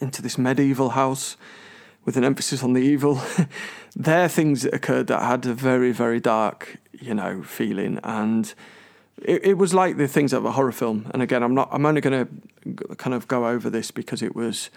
into 0.01 0.21
this 0.21 0.37
medieval 0.37 0.89
house 0.89 1.37
with 2.03 2.17
an 2.17 2.23
emphasis 2.23 2.63
on 2.63 2.73
the 2.73 2.81
evil. 2.81 3.21
there, 3.95 4.27
things 4.27 4.65
occurred 4.65 5.07
that 5.07 5.21
had 5.21 5.45
a 5.45 5.53
very, 5.53 5.91
very 5.91 6.19
dark, 6.19 6.77
you 6.91 7.13
know, 7.13 7.43
feeling, 7.43 7.99
and 8.03 8.53
it, 9.21 9.45
it 9.45 9.53
was 9.57 9.73
like 9.73 9.97
the 9.97 10.07
things 10.07 10.33
of 10.33 10.45
a 10.45 10.51
horror 10.51 10.71
film. 10.71 11.09
And 11.13 11.21
again, 11.21 11.43
I'm 11.43 11.53
not. 11.53 11.69
I'm 11.71 11.85
only 11.85 12.01
going 12.01 12.27
to 12.65 12.95
kind 12.95 13.13
of 13.13 13.27
go 13.27 13.47
over 13.47 13.69
this 13.69 13.91
because 13.91 14.21
it 14.21 14.35
was, 14.35 14.69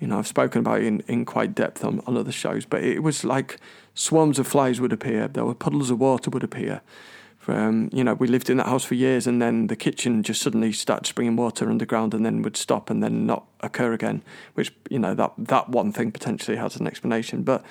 you 0.00 0.06
know, 0.06 0.18
I've 0.18 0.26
spoken 0.26 0.60
about 0.60 0.80
it 0.80 0.86
in, 0.86 1.00
in 1.06 1.24
quite 1.24 1.54
depth 1.54 1.84
on, 1.84 2.00
on 2.06 2.16
other 2.16 2.32
shows. 2.32 2.64
But 2.64 2.82
it 2.82 3.02
was 3.02 3.24
like 3.24 3.58
swarms 3.94 4.38
of 4.38 4.46
flies 4.46 4.80
would 4.80 4.92
appear. 4.92 5.28
There 5.28 5.44
were 5.44 5.54
puddles 5.54 5.90
of 5.90 6.00
water 6.00 6.30
would 6.30 6.44
appear. 6.44 6.80
From, 7.42 7.90
you 7.92 8.04
know, 8.04 8.14
we 8.14 8.28
lived 8.28 8.50
in 8.50 8.58
that 8.58 8.68
house 8.68 8.84
for 8.84 8.94
years, 8.94 9.26
and 9.26 9.42
then 9.42 9.66
the 9.66 9.74
kitchen 9.74 10.22
just 10.22 10.40
suddenly 10.40 10.70
started 10.70 11.08
springing 11.08 11.34
water 11.34 11.68
underground, 11.68 12.14
and 12.14 12.24
then 12.24 12.40
would 12.42 12.56
stop 12.56 12.88
and 12.88 13.02
then 13.02 13.26
not 13.26 13.46
occur 13.62 13.92
again. 13.92 14.22
Which 14.54 14.72
you 14.88 15.00
know 15.00 15.12
that 15.14 15.32
that 15.38 15.68
one 15.68 15.90
thing 15.90 16.12
potentially 16.12 16.56
has 16.56 16.76
an 16.76 16.86
explanation, 16.86 17.42
but 17.42 17.64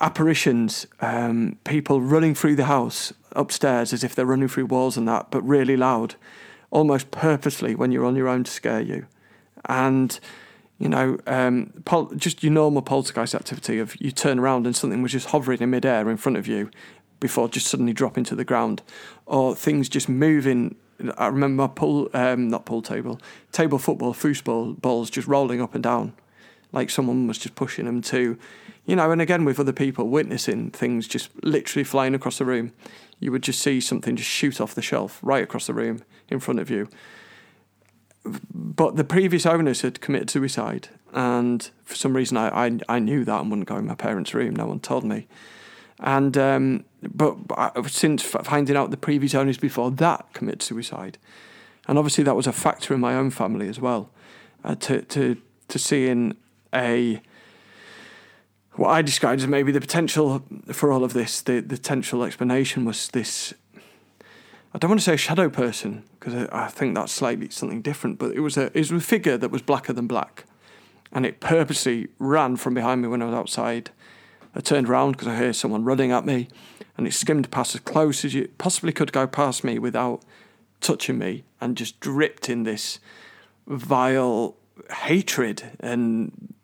apparitions, 0.00 0.88
um, 1.00 1.56
people 1.62 2.00
running 2.00 2.34
through 2.34 2.56
the 2.56 2.64
house 2.64 3.12
upstairs 3.30 3.92
as 3.92 4.02
if 4.02 4.16
they're 4.16 4.26
running 4.26 4.48
through 4.48 4.66
walls 4.66 4.96
and 4.96 5.06
that, 5.06 5.30
but 5.30 5.40
really 5.42 5.76
loud, 5.76 6.16
almost 6.72 7.12
purposely 7.12 7.76
when 7.76 7.92
you're 7.92 8.04
on 8.04 8.16
your 8.16 8.26
own 8.26 8.42
to 8.42 8.50
scare 8.50 8.80
you. 8.80 9.06
And, 9.66 10.18
you 10.80 10.88
know, 10.88 11.18
um, 11.28 11.72
pol- 11.84 12.12
just 12.16 12.42
your 12.42 12.52
normal 12.52 12.82
poltergeist 12.82 13.36
activity 13.36 13.78
of 13.78 13.94
you 14.00 14.10
turn 14.10 14.40
around 14.40 14.66
and 14.66 14.74
something 14.74 15.00
was 15.00 15.12
just 15.12 15.28
hovering 15.28 15.60
in 15.60 15.70
midair 15.70 16.10
in 16.10 16.16
front 16.16 16.38
of 16.38 16.48
you 16.48 16.70
before 17.20 17.48
just 17.48 17.66
suddenly 17.66 17.92
dropping 17.92 18.24
to 18.24 18.34
the 18.34 18.44
ground, 18.44 18.82
or 19.26 19.54
things 19.54 19.88
just 19.88 20.08
moving. 20.08 20.76
I 21.16 21.26
remember 21.26 21.62
my 21.62 21.68
pool, 21.68 22.08
um, 22.12 22.48
not 22.48 22.66
pool 22.66 22.82
table, 22.82 23.20
table 23.52 23.78
football, 23.78 24.14
foosball 24.14 24.80
balls 24.80 25.10
just 25.10 25.28
rolling 25.28 25.60
up 25.60 25.74
and 25.74 25.82
down, 25.82 26.12
like 26.72 26.90
someone 26.90 27.26
was 27.26 27.38
just 27.38 27.54
pushing 27.54 27.86
them 27.86 28.02
to 28.02 28.36
you 28.88 28.96
know, 28.96 29.10
and 29.10 29.20
again 29.20 29.44
with 29.44 29.60
other 29.60 29.72
people 29.72 30.08
witnessing 30.08 30.70
things 30.70 31.06
just 31.06 31.28
literally 31.44 31.84
flying 31.84 32.14
across 32.14 32.38
the 32.38 32.46
room, 32.46 32.72
you 33.20 33.30
would 33.30 33.42
just 33.42 33.60
see 33.60 33.82
something 33.82 34.16
just 34.16 34.30
shoot 34.30 34.62
off 34.62 34.74
the 34.74 34.80
shelf 34.80 35.20
right 35.22 35.44
across 35.44 35.66
the 35.66 35.74
room 35.74 36.02
in 36.30 36.40
front 36.40 36.58
of 36.58 36.70
you. 36.70 36.88
But 38.24 38.96
the 38.96 39.04
previous 39.04 39.44
owners 39.44 39.82
had 39.82 40.00
committed 40.00 40.30
suicide, 40.30 40.88
and 41.12 41.68
for 41.84 41.96
some 41.96 42.16
reason 42.16 42.38
I, 42.38 42.66
I, 42.66 42.78
I 42.88 42.98
knew 42.98 43.26
that 43.26 43.42
and 43.42 43.50
wouldn't 43.50 43.68
go 43.68 43.76
in 43.76 43.86
my 43.86 43.94
parents' 43.94 44.32
room. 44.32 44.56
No 44.56 44.64
one 44.64 44.80
told 44.80 45.04
me. 45.04 45.28
And 46.00 46.36
um, 46.36 46.84
but 47.02 47.36
since 47.88 48.22
finding 48.22 48.76
out 48.76 48.90
the 48.90 48.96
previous 48.96 49.34
owners 49.34 49.58
before 49.58 49.90
that 49.92 50.32
committed 50.32 50.62
suicide, 50.62 51.18
and 51.88 51.98
obviously 51.98 52.24
that 52.24 52.36
was 52.36 52.46
a 52.46 52.52
factor 52.52 52.94
in 52.94 53.00
my 53.00 53.14
own 53.14 53.30
family 53.30 53.68
as 53.68 53.80
well, 53.80 54.10
uh, 54.64 54.74
to 54.76 55.02
to 55.02 55.36
to 55.68 55.78
seeing 55.78 56.36
a 56.72 57.20
what 58.78 58.90
I 58.90 59.02
described 59.02 59.40
as 59.40 59.48
maybe 59.48 59.72
the 59.72 59.80
potential 59.80 60.44
for 60.72 60.92
all 60.92 61.02
of 61.02 61.12
this, 61.12 61.42
the, 61.42 61.60
the 61.60 61.74
potential 61.74 62.22
explanation 62.22 62.84
was 62.84 63.08
this. 63.08 63.52
I 64.72 64.78
don't 64.78 64.90
want 64.90 65.00
to 65.00 65.04
say 65.04 65.14
a 65.14 65.16
shadow 65.16 65.50
person 65.50 66.04
because 66.18 66.34
I, 66.34 66.66
I 66.66 66.68
think 66.68 66.94
that's 66.94 67.10
slightly 67.10 67.48
something 67.50 67.82
different, 67.82 68.20
but 68.20 68.32
it 68.32 68.40
was 68.40 68.56
a 68.56 68.66
it 68.66 68.76
was 68.76 68.92
a 68.92 69.00
figure 69.00 69.36
that 69.36 69.50
was 69.50 69.62
blacker 69.62 69.92
than 69.92 70.06
black, 70.06 70.44
and 71.10 71.26
it 71.26 71.40
purposely 71.40 72.08
ran 72.20 72.56
from 72.56 72.74
behind 72.74 73.02
me 73.02 73.08
when 73.08 73.20
I 73.20 73.24
was 73.26 73.34
outside. 73.34 73.90
I 74.54 74.60
turned 74.60 74.88
around 74.88 75.12
because 75.12 75.28
I 75.28 75.36
heard 75.36 75.56
someone 75.56 75.84
running 75.84 76.12
at 76.12 76.24
me, 76.24 76.48
and 76.96 77.06
it 77.06 77.12
skimmed 77.12 77.50
past 77.50 77.74
as 77.74 77.80
close 77.80 78.24
as 78.24 78.34
you 78.34 78.48
possibly 78.58 78.92
could 78.92 79.12
go 79.12 79.26
past 79.26 79.62
me 79.64 79.78
without 79.78 80.22
touching 80.80 81.18
me, 81.18 81.44
and 81.60 81.76
just 81.76 82.00
dripped 82.00 82.48
in 82.48 82.62
this 82.62 82.98
vile 83.66 84.56
hatred 84.90 85.70
and 85.80 86.54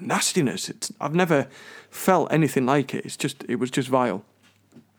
nastiness. 0.00 0.68
It's, 0.68 0.92
I've 1.00 1.14
never 1.14 1.48
felt 1.90 2.32
anything 2.32 2.66
like 2.66 2.94
it. 2.94 3.04
It's 3.04 3.16
just 3.16 3.44
it 3.48 3.56
was 3.56 3.70
just 3.70 3.88
vile. 3.88 4.24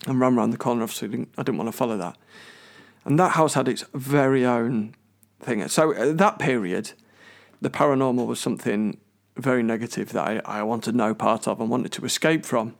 And 0.08 0.20
ran 0.20 0.38
around 0.38 0.52
the 0.52 0.58
corner. 0.58 0.84
Obviously, 0.84 1.10
didn't, 1.10 1.30
I 1.38 1.44
didn't 1.44 1.58
want 1.58 1.68
to 1.68 1.76
follow 1.76 1.98
that. 1.98 2.18
And 3.04 3.20
that 3.20 3.32
house 3.32 3.54
had 3.54 3.68
its 3.68 3.84
very 3.94 4.46
own 4.46 4.96
thing. 5.42 5.68
So 5.68 5.94
at 5.94 6.18
that 6.18 6.40
period, 6.40 6.94
the 7.62 7.70
paranormal 7.70 8.26
was 8.26 8.40
something 8.40 8.98
very 9.40 9.64
negative 9.64 10.12
that 10.14 10.28
I, 10.28 10.60
I 10.60 10.64
wanted 10.64 10.96
no 10.96 11.14
part 11.14 11.48
of 11.48 11.60
and 11.60 11.70
wanted 11.70 11.92
to 11.94 12.06
escape 12.06 12.46
from. 12.46 12.76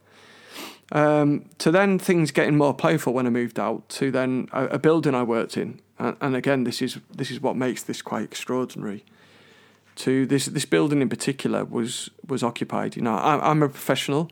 Um, 0.92 1.44
to 1.58 1.70
then 1.70 1.98
things 1.98 2.32
getting 2.32 2.56
more 2.56 2.74
playful 2.74 3.12
when 3.12 3.26
I 3.26 3.30
moved 3.30 3.60
out. 3.60 3.88
To 3.90 4.10
then 4.10 4.48
a, 4.52 4.66
a 4.66 4.78
building 4.78 5.14
I 5.14 5.22
worked 5.22 5.56
in, 5.56 5.80
and, 5.98 6.16
and 6.20 6.34
again, 6.34 6.64
this 6.64 6.82
is 6.82 6.98
this 7.14 7.30
is 7.30 7.40
what 7.40 7.56
makes 7.56 7.82
this 7.82 8.02
quite 8.02 8.24
extraordinary 8.24 9.04
to 9.96 10.26
this 10.26 10.46
this 10.46 10.64
building 10.64 11.02
in 11.02 11.08
particular 11.08 11.64
was 11.64 12.10
was 12.26 12.42
occupied. 12.42 12.96
You 12.96 13.02
know, 13.02 13.14
I, 13.14 13.50
am 13.50 13.62
a 13.62 13.68
professional 13.68 14.30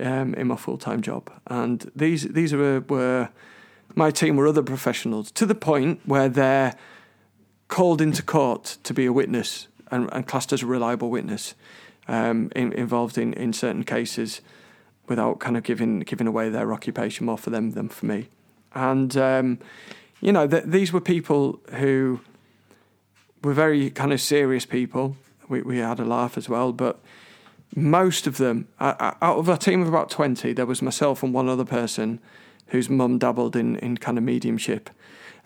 um, 0.00 0.34
in 0.34 0.46
my 0.46 0.56
full 0.56 0.78
time 0.78 1.02
job, 1.02 1.30
and 1.46 1.90
these 1.94 2.28
these 2.28 2.54
were 2.54 2.80
were 2.88 3.28
my 3.94 4.10
team 4.10 4.36
were 4.36 4.46
other 4.46 4.62
professionals 4.62 5.30
to 5.32 5.44
the 5.44 5.54
point 5.54 6.00
where 6.04 6.28
they're 6.28 6.74
called 7.68 8.00
into 8.00 8.22
court 8.22 8.78
to 8.84 8.94
be 8.94 9.06
a 9.06 9.12
witness 9.12 9.68
and, 9.90 10.08
and 10.12 10.26
classed 10.26 10.52
as 10.52 10.62
a 10.62 10.66
reliable 10.66 11.10
witness 11.10 11.54
um, 12.08 12.50
in, 12.56 12.72
involved 12.72 13.18
in, 13.18 13.32
in 13.34 13.52
certain 13.52 13.84
cases 13.84 14.40
without 15.08 15.38
kind 15.38 15.56
of 15.56 15.62
giving 15.62 16.00
giving 16.00 16.26
away 16.26 16.48
their 16.48 16.72
occupation 16.72 17.26
more 17.26 17.38
for 17.38 17.50
them 17.50 17.72
than 17.72 17.88
for 17.88 18.06
me. 18.06 18.28
And 18.74 19.16
um, 19.16 19.58
you 20.20 20.32
know, 20.32 20.46
th- 20.46 20.64
these 20.64 20.92
were 20.92 21.00
people 21.00 21.60
who 21.74 22.20
were 23.42 23.54
very 23.54 23.90
kind 23.90 24.12
of 24.12 24.20
serious 24.20 24.66
people. 24.66 25.16
We, 25.48 25.62
we 25.62 25.78
had 25.78 26.00
a 26.00 26.04
laugh 26.04 26.36
as 26.36 26.48
well, 26.48 26.72
but 26.72 27.00
most 27.74 28.26
of 28.26 28.38
them, 28.38 28.68
out 28.80 29.16
of 29.20 29.48
a 29.48 29.56
team 29.56 29.82
of 29.82 29.88
about 29.88 30.10
20, 30.10 30.52
there 30.52 30.66
was 30.66 30.82
myself 30.82 31.22
and 31.22 31.32
one 31.32 31.48
other 31.48 31.64
person 31.64 32.20
whose 32.68 32.90
mum 32.90 33.18
dabbled 33.18 33.56
in, 33.56 33.76
in 33.76 33.96
kind 33.96 34.18
of 34.18 34.24
mediumship, 34.24 34.90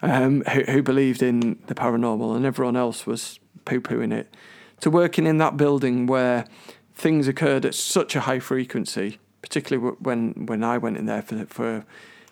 um, 0.00 0.42
who, 0.44 0.62
who 0.62 0.82
believed 0.82 1.22
in 1.22 1.58
the 1.66 1.74
paranormal, 1.74 2.34
and 2.34 2.44
everyone 2.44 2.76
else 2.76 3.06
was 3.06 3.38
poo 3.64 3.80
pooing 3.80 4.12
it. 4.12 4.32
To 4.80 4.90
working 4.90 5.26
in 5.26 5.38
that 5.38 5.56
building 5.56 6.06
where 6.06 6.46
things 6.94 7.28
occurred 7.28 7.64
at 7.64 7.74
such 7.74 8.16
a 8.16 8.20
high 8.20 8.40
frequency, 8.40 9.18
particularly 9.40 9.96
when, 10.00 10.46
when 10.46 10.64
I 10.64 10.78
went 10.78 10.96
in 10.96 11.06
there 11.06 11.22
for, 11.22 11.46
for 11.46 11.84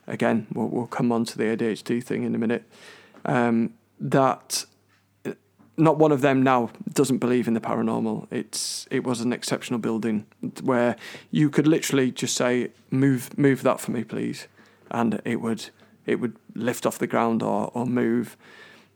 again, 0.06 0.46
we'll, 0.52 0.68
we'll 0.68 0.86
come 0.86 1.12
on 1.12 1.24
to 1.26 1.38
the 1.38 1.44
ADHD 1.44 2.02
thing 2.02 2.24
in 2.24 2.34
a 2.34 2.38
minute, 2.38 2.64
um, 3.24 3.74
that 4.00 4.64
not 5.80 5.98
one 5.98 6.12
of 6.12 6.20
them 6.20 6.42
now 6.42 6.70
doesn't 6.92 7.18
believe 7.18 7.48
in 7.48 7.54
the 7.54 7.60
paranormal. 7.60 8.26
It's 8.30 8.86
it 8.90 9.04
was 9.04 9.20
an 9.20 9.32
exceptional 9.32 9.80
building 9.80 10.26
where 10.62 10.96
you 11.30 11.50
could 11.50 11.66
literally 11.66 12.10
just 12.10 12.36
say 12.36 12.70
move 12.90 13.36
move 13.38 13.62
that 13.62 13.80
for 13.80 13.90
me 13.90 14.04
please, 14.04 14.46
and 14.90 15.20
it 15.24 15.40
would 15.40 15.70
it 16.06 16.16
would 16.16 16.36
lift 16.54 16.86
off 16.86 16.98
the 16.98 17.06
ground 17.06 17.42
or 17.42 17.70
or 17.74 17.86
move. 17.86 18.36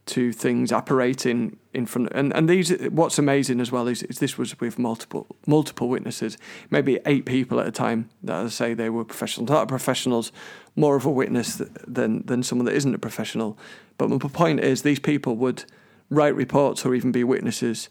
To 0.07 0.33
things 0.33 0.71
apparating 0.73 1.57
in 1.73 1.87
front. 1.87 2.09
And 2.13 2.35
and 2.35 2.49
these, 2.49 2.71
what's 2.91 3.19
amazing 3.19 3.61
as 3.61 3.73
well 3.73 3.89
is, 3.89 4.03
is 4.03 4.19
this 4.19 4.37
was 4.37 4.59
with 4.61 4.79
multiple 4.79 5.27
multiple 5.47 5.89
witnesses, 5.89 6.37
maybe 6.71 6.99
eight 7.07 7.25
people 7.25 7.61
at 7.61 7.67
a 7.67 7.73
time. 7.73 8.11
That 8.23 8.45
I 8.45 8.49
say 8.49 8.75
they 8.75 8.91
were 8.91 9.05
professionals, 9.05 9.51
not 9.51 9.69
professionals, 9.69 10.33
more 10.77 10.97
of 10.97 11.07
a 11.07 11.11
witness 11.11 11.63
than 11.87 12.25
than 12.27 12.43
someone 12.43 12.67
that 12.67 12.75
isn't 12.75 12.95
a 12.95 12.99
professional. 12.99 13.59
But 13.97 14.11
my 14.11 14.19
point 14.19 14.61
is, 14.61 14.83
these 14.83 15.01
people 15.01 15.37
would 15.37 15.65
write 16.11 16.37
reports 16.37 16.85
or 16.85 16.95
even 16.95 17.13
be 17.13 17.25
witnesses 17.25 17.89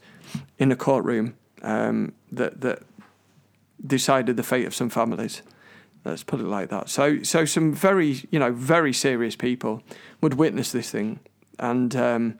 in 0.58 0.70
a 0.70 0.76
courtroom 0.76 1.34
um, 1.62 2.12
that 2.32 2.60
that 2.60 2.82
decided 3.86 4.36
the 4.36 4.42
fate 4.42 4.66
of 4.66 4.74
some 4.74 4.90
families. 4.90 5.42
Let's 6.04 6.22
put 6.22 6.40
it 6.40 6.46
like 6.46 6.68
that. 6.68 6.90
So, 6.90 7.22
so 7.22 7.46
some 7.46 7.72
very, 7.72 8.28
you 8.30 8.38
know, 8.38 8.52
very 8.52 8.92
serious 8.92 9.36
people 9.36 9.82
would 10.20 10.34
witness 10.34 10.70
this 10.70 10.90
thing, 10.90 11.20
and 11.58 11.96
um, 11.96 12.38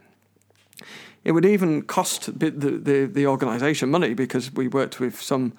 it 1.25 1.33
would 1.33 1.45
even 1.45 1.83
cost 1.83 2.39
the 2.39 2.51
the, 2.51 3.07
the 3.07 3.27
organisation 3.27 3.91
money 3.91 4.15
because 4.15 4.53
we 4.53 4.69
worked 4.69 5.01
with 5.01 5.21
some 5.21 5.55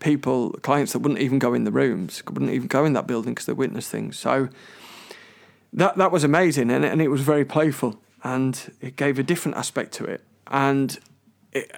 people, 0.00 0.50
clients 0.62 0.94
that 0.94 1.00
wouldn't 1.00 1.20
even 1.20 1.38
go 1.38 1.54
in 1.54 1.64
the 1.64 1.70
rooms, 1.70 2.22
wouldn't 2.26 2.50
even 2.50 2.66
go 2.66 2.84
in 2.84 2.94
that 2.94 3.06
building 3.06 3.34
because 3.34 3.46
they 3.46 3.52
witnessed 3.52 3.90
things. 3.90 4.18
So 4.18 4.48
that 5.72 5.96
that 5.96 6.10
was 6.10 6.24
amazing, 6.24 6.70
and 6.70 6.84
and 6.84 7.00
it 7.00 7.08
was 7.08 7.20
very 7.20 7.44
playful, 7.44 8.00
and 8.24 8.72
it 8.80 8.96
gave 8.96 9.18
a 9.18 9.22
different 9.22 9.56
aspect 9.56 9.92
to 9.92 10.04
it, 10.04 10.24
and 10.48 10.98
it, 11.52 11.70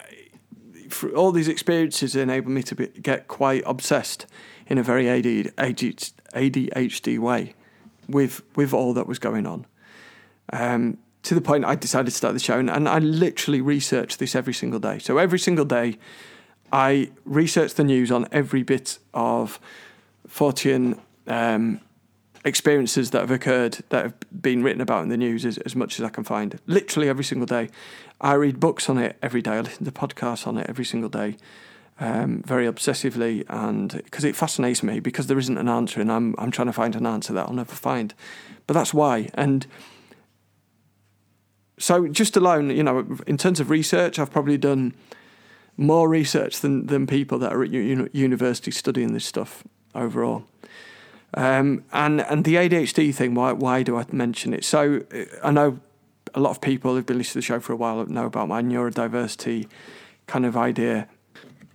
all 1.14 1.32
these 1.32 1.48
experiences 1.48 2.16
enabled 2.16 2.52
me 2.52 2.62
to 2.62 2.74
be, 2.74 2.86
get 2.86 3.28
quite 3.28 3.62
obsessed 3.66 4.26
in 4.66 4.78
a 4.78 4.82
very 4.82 5.06
ADHD 5.06 7.18
way 7.18 7.54
with 8.08 8.42
with 8.56 8.72
all 8.72 8.94
that 8.94 9.06
was 9.06 9.18
going 9.18 9.46
on. 9.46 9.66
Um, 10.52 10.98
to 11.22 11.34
the 11.34 11.40
point 11.40 11.64
I 11.64 11.74
decided 11.74 12.10
to 12.10 12.16
start 12.16 12.34
the 12.34 12.40
show, 12.40 12.58
and, 12.58 12.68
and 12.68 12.88
I 12.88 12.98
literally 12.98 13.60
researched 13.60 14.18
this 14.18 14.34
every 14.34 14.54
single 14.54 14.80
day. 14.80 14.98
So 14.98 15.18
every 15.18 15.38
single 15.38 15.64
day, 15.64 15.98
I 16.72 17.10
researched 17.24 17.76
the 17.76 17.84
news 17.84 18.10
on 18.10 18.26
every 18.32 18.62
bit 18.62 18.98
of 19.14 19.60
Fortean 20.28 20.98
um, 21.26 21.80
experiences 22.44 23.10
that 23.10 23.20
have 23.20 23.30
occurred 23.30 23.84
that 23.90 24.04
have 24.04 24.42
been 24.42 24.62
written 24.62 24.80
about 24.80 25.02
in 25.02 25.08
the 25.08 25.16
news 25.16 25.44
as, 25.44 25.58
as 25.58 25.76
much 25.76 26.00
as 26.00 26.04
I 26.04 26.08
can 26.08 26.24
find. 26.24 26.58
Literally 26.66 27.08
every 27.08 27.24
single 27.24 27.46
day. 27.46 27.68
I 28.20 28.34
read 28.34 28.58
books 28.58 28.88
on 28.88 28.98
it 28.98 29.16
every 29.22 29.42
day. 29.42 29.52
I 29.52 29.60
listen 29.60 29.84
to 29.84 29.92
podcasts 29.92 30.46
on 30.46 30.56
it 30.56 30.66
every 30.68 30.84
single 30.84 31.10
day, 31.10 31.36
um, 32.00 32.42
very 32.46 32.66
obsessively, 32.66 33.44
and 33.48 33.90
because 34.04 34.24
it 34.24 34.36
fascinates 34.36 34.82
me 34.82 35.00
because 35.00 35.26
there 35.26 35.38
isn't 35.38 35.58
an 35.58 35.68
answer, 35.68 36.00
and 36.00 36.10
I'm 36.10 36.34
I'm 36.38 36.50
trying 36.50 36.68
to 36.68 36.72
find 36.72 36.96
an 36.96 37.06
answer 37.06 37.32
that 37.32 37.48
I'll 37.48 37.54
never 37.54 37.74
find. 37.74 38.14
But 38.66 38.74
that's 38.74 38.94
why. 38.94 39.30
And 39.34 39.66
so, 41.82 42.06
just 42.06 42.36
alone, 42.36 42.70
you 42.70 42.84
know, 42.84 43.04
in 43.26 43.36
terms 43.36 43.58
of 43.58 43.68
research, 43.68 44.20
I've 44.20 44.30
probably 44.30 44.56
done 44.56 44.94
more 45.76 46.08
research 46.08 46.60
than 46.60 46.86
than 46.86 47.08
people 47.08 47.40
that 47.40 47.52
are 47.52 47.64
at 47.64 47.70
university 47.72 48.70
studying 48.70 49.14
this 49.14 49.24
stuff 49.24 49.64
overall. 49.92 50.44
Um, 51.34 51.82
and 51.92 52.20
and 52.20 52.44
the 52.44 52.54
ADHD 52.54 53.12
thing, 53.12 53.34
why 53.34 53.50
why 53.50 53.82
do 53.82 53.96
I 53.96 54.04
mention 54.12 54.54
it? 54.54 54.64
So 54.64 55.02
I 55.42 55.50
know 55.50 55.80
a 56.34 56.38
lot 56.38 56.50
of 56.50 56.60
people 56.60 56.94
who've 56.94 57.04
been 57.04 57.18
listening 57.18 57.32
to 57.32 57.38
the 57.38 57.52
show 57.52 57.58
for 57.58 57.72
a 57.72 57.76
while 57.76 58.06
know 58.06 58.26
about 58.26 58.46
my 58.46 58.62
neurodiversity 58.62 59.66
kind 60.28 60.46
of 60.46 60.56
idea. 60.56 61.08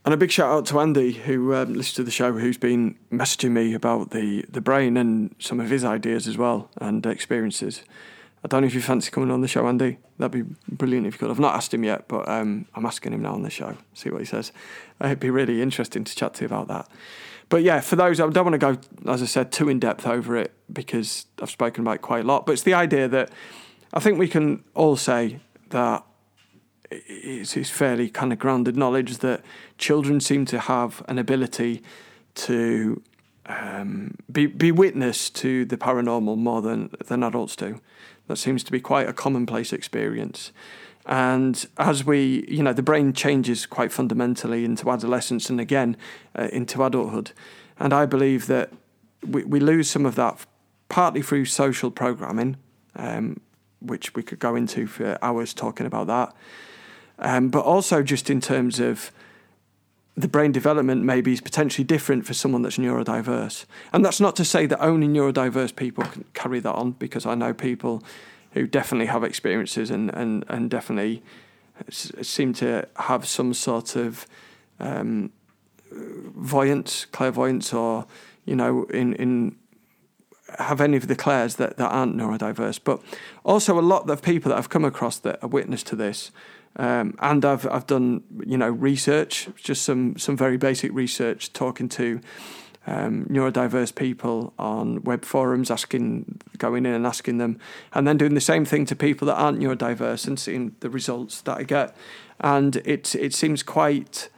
And 0.05 0.13
a 0.13 0.17
big 0.17 0.31
shout 0.31 0.49
out 0.49 0.65
to 0.67 0.79
Andy, 0.79 1.11
who 1.11 1.53
um, 1.53 1.73
listens 1.73 1.95
to 1.95 2.03
the 2.03 2.11
show, 2.11 2.31
who's 2.31 2.57
been 2.57 2.95
messaging 3.11 3.51
me 3.51 3.73
about 3.73 4.11
the, 4.11 4.45
the 4.47 4.61
brain 4.61 4.95
and 4.95 5.35
some 5.37 5.59
of 5.59 5.69
his 5.69 5.83
ideas 5.83 6.29
as 6.29 6.37
well 6.37 6.69
and 6.77 7.05
experiences. 7.05 7.83
I 8.43 8.47
don't 8.47 8.61
know 8.61 8.67
if 8.67 8.73
you 8.73 8.81
fancy 8.81 9.11
coming 9.11 9.31
on 9.31 9.41
the 9.41 9.47
show, 9.47 9.67
Andy. 9.67 9.97
That'd 10.17 10.31
be 10.31 10.55
brilliant 10.69 11.07
if 11.07 11.15
you 11.15 11.19
could. 11.19 11.31
I've 11.31 11.39
not 11.39 11.55
asked 11.55 11.73
him 11.73 11.83
yet, 11.83 12.07
but 12.07 12.27
um, 12.29 12.67
I'm 12.75 12.85
asking 12.85 13.13
him 13.13 13.21
now 13.21 13.33
on 13.33 13.41
the 13.41 13.49
show. 13.49 13.75
See 13.93 14.09
what 14.09 14.19
he 14.19 14.25
says. 14.25 14.51
It'd 15.01 15.19
be 15.19 15.29
really 15.29 15.61
interesting 15.61 16.03
to 16.03 16.15
chat 16.15 16.35
to 16.35 16.41
you 16.41 16.45
about 16.45 16.67
that. 16.67 16.87
But 17.49 17.63
yeah, 17.63 17.79
for 17.79 17.95
those, 17.95 18.19
I 18.19 18.29
don't 18.29 18.45
want 18.45 18.53
to 18.53 18.57
go, 18.57 18.77
as 19.11 19.21
I 19.21 19.25
said, 19.25 19.51
too 19.51 19.69
in 19.69 19.79
depth 19.79 20.05
over 20.05 20.35
it 20.35 20.53
because 20.71 21.25
I've 21.41 21.49
spoken 21.49 21.81
about 21.81 21.95
it 21.95 22.01
quite 22.01 22.25
a 22.25 22.27
lot. 22.27 22.45
But 22.45 22.53
it's 22.53 22.63
the 22.63 22.73
idea 22.73 23.07
that 23.07 23.31
I 23.93 23.99
think 23.99 24.19
we 24.19 24.27
can 24.27 24.63
all 24.75 24.97
say 24.97 25.39
that 25.69 26.03
it's, 26.91 27.55
it's 27.55 27.69
fairly 27.69 28.09
kind 28.09 28.33
of 28.33 28.39
grounded 28.39 28.75
knowledge 28.75 29.17
that 29.19 29.43
children 29.77 30.19
seem 30.19 30.45
to 30.45 30.59
have 30.59 31.03
an 31.07 31.17
ability 31.17 31.83
to 32.35 33.01
um, 33.45 34.15
be 34.31 34.45
be 34.45 34.71
witness 34.71 35.29
to 35.29 35.65
the 35.65 35.77
paranormal 35.77 36.37
more 36.37 36.61
than 36.61 36.91
than 37.07 37.23
adults 37.23 37.55
do. 37.55 37.79
That 38.27 38.37
seems 38.37 38.63
to 38.65 38.71
be 38.71 38.79
quite 38.79 39.07
a 39.07 39.13
commonplace 39.13 39.71
experience. 39.73 40.51
And 41.05 41.65
as 41.77 42.05
we, 42.05 42.45
you 42.49 42.61
know, 42.61 42.73
the 42.73 42.83
brain 42.83 43.13
changes 43.13 43.65
quite 43.65 43.93
fundamentally 43.93 44.65
into 44.65 44.91
adolescence 44.91 45.49
and 45.49 45.59
again 45.59 45.95
uh, 46.37 46.49
into 46.51 46.83
adulthood. 46.83 47.31
And 47.79 47.93
I 47.93 48.05
believe 48.05 48.47
that 48.47 48.71
we, 49.25 49.43
we 49.45 49.59
lose 49.61 49.89
some 49.89 50.05
of 50.05 50.15
that 50.15 50.45
partly 50.89 51.21
through 51.21 51.45
social 51.45 51.91
programming, 51.91 52.57
um, 52.95 53.39
which 53.79 54.15
we 54.15 54.23
could 54.23 54.39
go 54.39 54.55
into 54.55 54.85
for 54.87 55.17
hours 55.21 55.53
talking 55.53 55.85
about 55.85 56.07
that. 56.07 56.35
Um, 57.19 57.49
but 57.49 57.63
also 57.63 58.03
just 58.03 58.29
in 58.29 58.41
terms 58.41 58.79
of 58.79 59.11
the 60.17 60.27
brain 60.27 60.51
development 60.51 61.03
maybe 61.03 61.31
is 61.31 61.41
potentially 61.41 61.85
different 61.85 62.25
for 62.25 62.33
someone 62.33 62.63
that's 62.63 62.77
neurodiverse. 62.77 63.65
And 63.93 64.03
that's 64.03 64.19
not 64.19 64.35
to 64.37 64.43
say 64.43 64.65
that 64.65 64.81
only 64.81 65.07
neurodiverse 65.07 65.75
people 65.75 66.03
can 66.05 66.25
carry 66.33 66.59
that 66.59 66.73
on, 66.73 66.91
because 66.93 67.27
I 67.27 67.35
know 67.35 67.53
people 67.53 68.03
who 68.53 68.65
definitely 68.65 69.05
have 69.05 69.23
experiences 69.23 69.91
and, 69.91 70.09
and, 70.15 70.43
and 70.49 70.71
definitely 70.71 71.21
seem 71.91 72.53
to 72.53 72.87
have 72.95 73.27
some 73.27 73.53
sort 73.53 73.95
of 73.95 74.25
um, 74.79 75.31
voyance, 75.91 77.05
clairvoyance, 77.05 77.71
or, 77.71 78.07
you 78.45 78.55
know, 78.55 78.85
in, 78.85 79.13
in 79.13 79.55
have 80.57 80.81
any 80.81 80.97
of 80.97 81.07
the 81.07 81.15
clairs 81.15 81.57
that, 81.57 81.77
that 81.77 81.89
aren't 81.89 82.15
neurodiverse. 82.15 82.79
But 82.83 83.01
also 83.43 83.77
a 83.77 83.81
lot 83.81 84.09
of 84.09 84.21
people 84.23 84.49
that 84.49 84.57
I've 84.57 84.69
come 84.69 84.85
across 84.85 85.19
that 85.19 85.43
are 85.43 85.49
witness 85.49 85.83
to 85.83 85.95
this. 85.95 86.31
Um, 86.75 87.15
and 87.19 87.43
I've 87.43 87.65
I've 87.71 87.87
done 87.87 88.23
you 88.45 88.57
know 88.57 88.69
research, 88.69 89.49
just 89.55 89.83
some 89.83 90.17
some 90.17 90.37
very 90.37 90.57
basic 90.57 90.93
research, 90.93 91.53
talking 91.53 91.89
to 91.89 92.21
um, 92.87 93.25
neurodiverse 93.25 93.93
people 93.93 94.53
on 94.57 95.03
web 95.03 95.25
forums, 95.25 95.69
asking, 95.69 96.39
going 96.57 96.85
in 96.85 96.93
and 96.93 97.05
asking 97.05 97.37
them, 97.37 97.59
and 97.93 98.07
then 98.07 98.17
doing 98.17 98.33
the 98.33 98.41
same 98.41 98.63
thing 98.63 98.85
to 98.85 98.95
people 98.95 99.25
that 99.27 99.35
aren't 99.35 99.59
neurodiverse 99.59 100.25
and 100.25 100.39
seeing 100.39 100.73
the 100.79 100.89
results 100.89 101.41
that 101.41 101.57
I 101.57 101.63
get. 101.63 101.95
And 102.39 102.77
it 102.77 103.13
it 103.15 103.33
seems 103.33 103.61
quite 103.61 104.29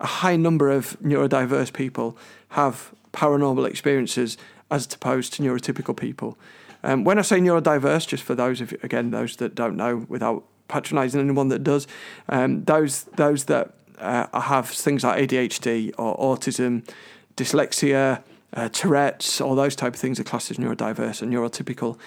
a 0.00 0.06
high 0.06 0.36
number 0.36 0.70
of 0.70 0.98
neurodiverse 1.00 1.72
people 1.72 2.16
have 2.50 2.92
paranormal 3.12 3.68
experiences 3.68 4.38
as 4.70 4.92
opposed 4.94 5.32
to 5.34 5.42
neurotypical 5.42 5.96
people. 5.96 6.38
Um, 6.82 7.04
when 7.04 7.18
I 7.18 7.22
say 7.22 7.40
neurodiverse, 7.40 8.06
just 8.06 8.22
for 8.22 8.34
those 8.34 8.60
of 8.60 8.72
again 8.82 9.10
those 9.10 9.36
that 9.36 9.54
don't 9.54 9.76
know, 9.76 10.06
without 10.08 10.44
patronising 10.68 11.20
anyone 11.20 11.48
that 11.48 11.64
does, 11.64 11.86
um, 12.28 12.64
those 12.64 13.04
those 13.16 13.46
that 13.46 13.72
uh, 13.98 14.40
have 14.40 14.68
things 14.68 15.04
like 15.04 15.28
ADHD 15.28 15.92
or 15.98 16.16
autism 16.18 16.88
dyslexia, 17.36 18.22
uh, 18.54 18.68
Tourette's, 18.70 19.40
all 19.40 19.54
those 19.54 19.76
type 19.76 19.94
of 19.94 20.00
things 20.00 20.18
are 20.18 20.24
classed 20.24 20.50
as 20.50 20.56
neurodiverse 20.56 21.22
and 21.22 21.32
neurotypical 21.32 21.98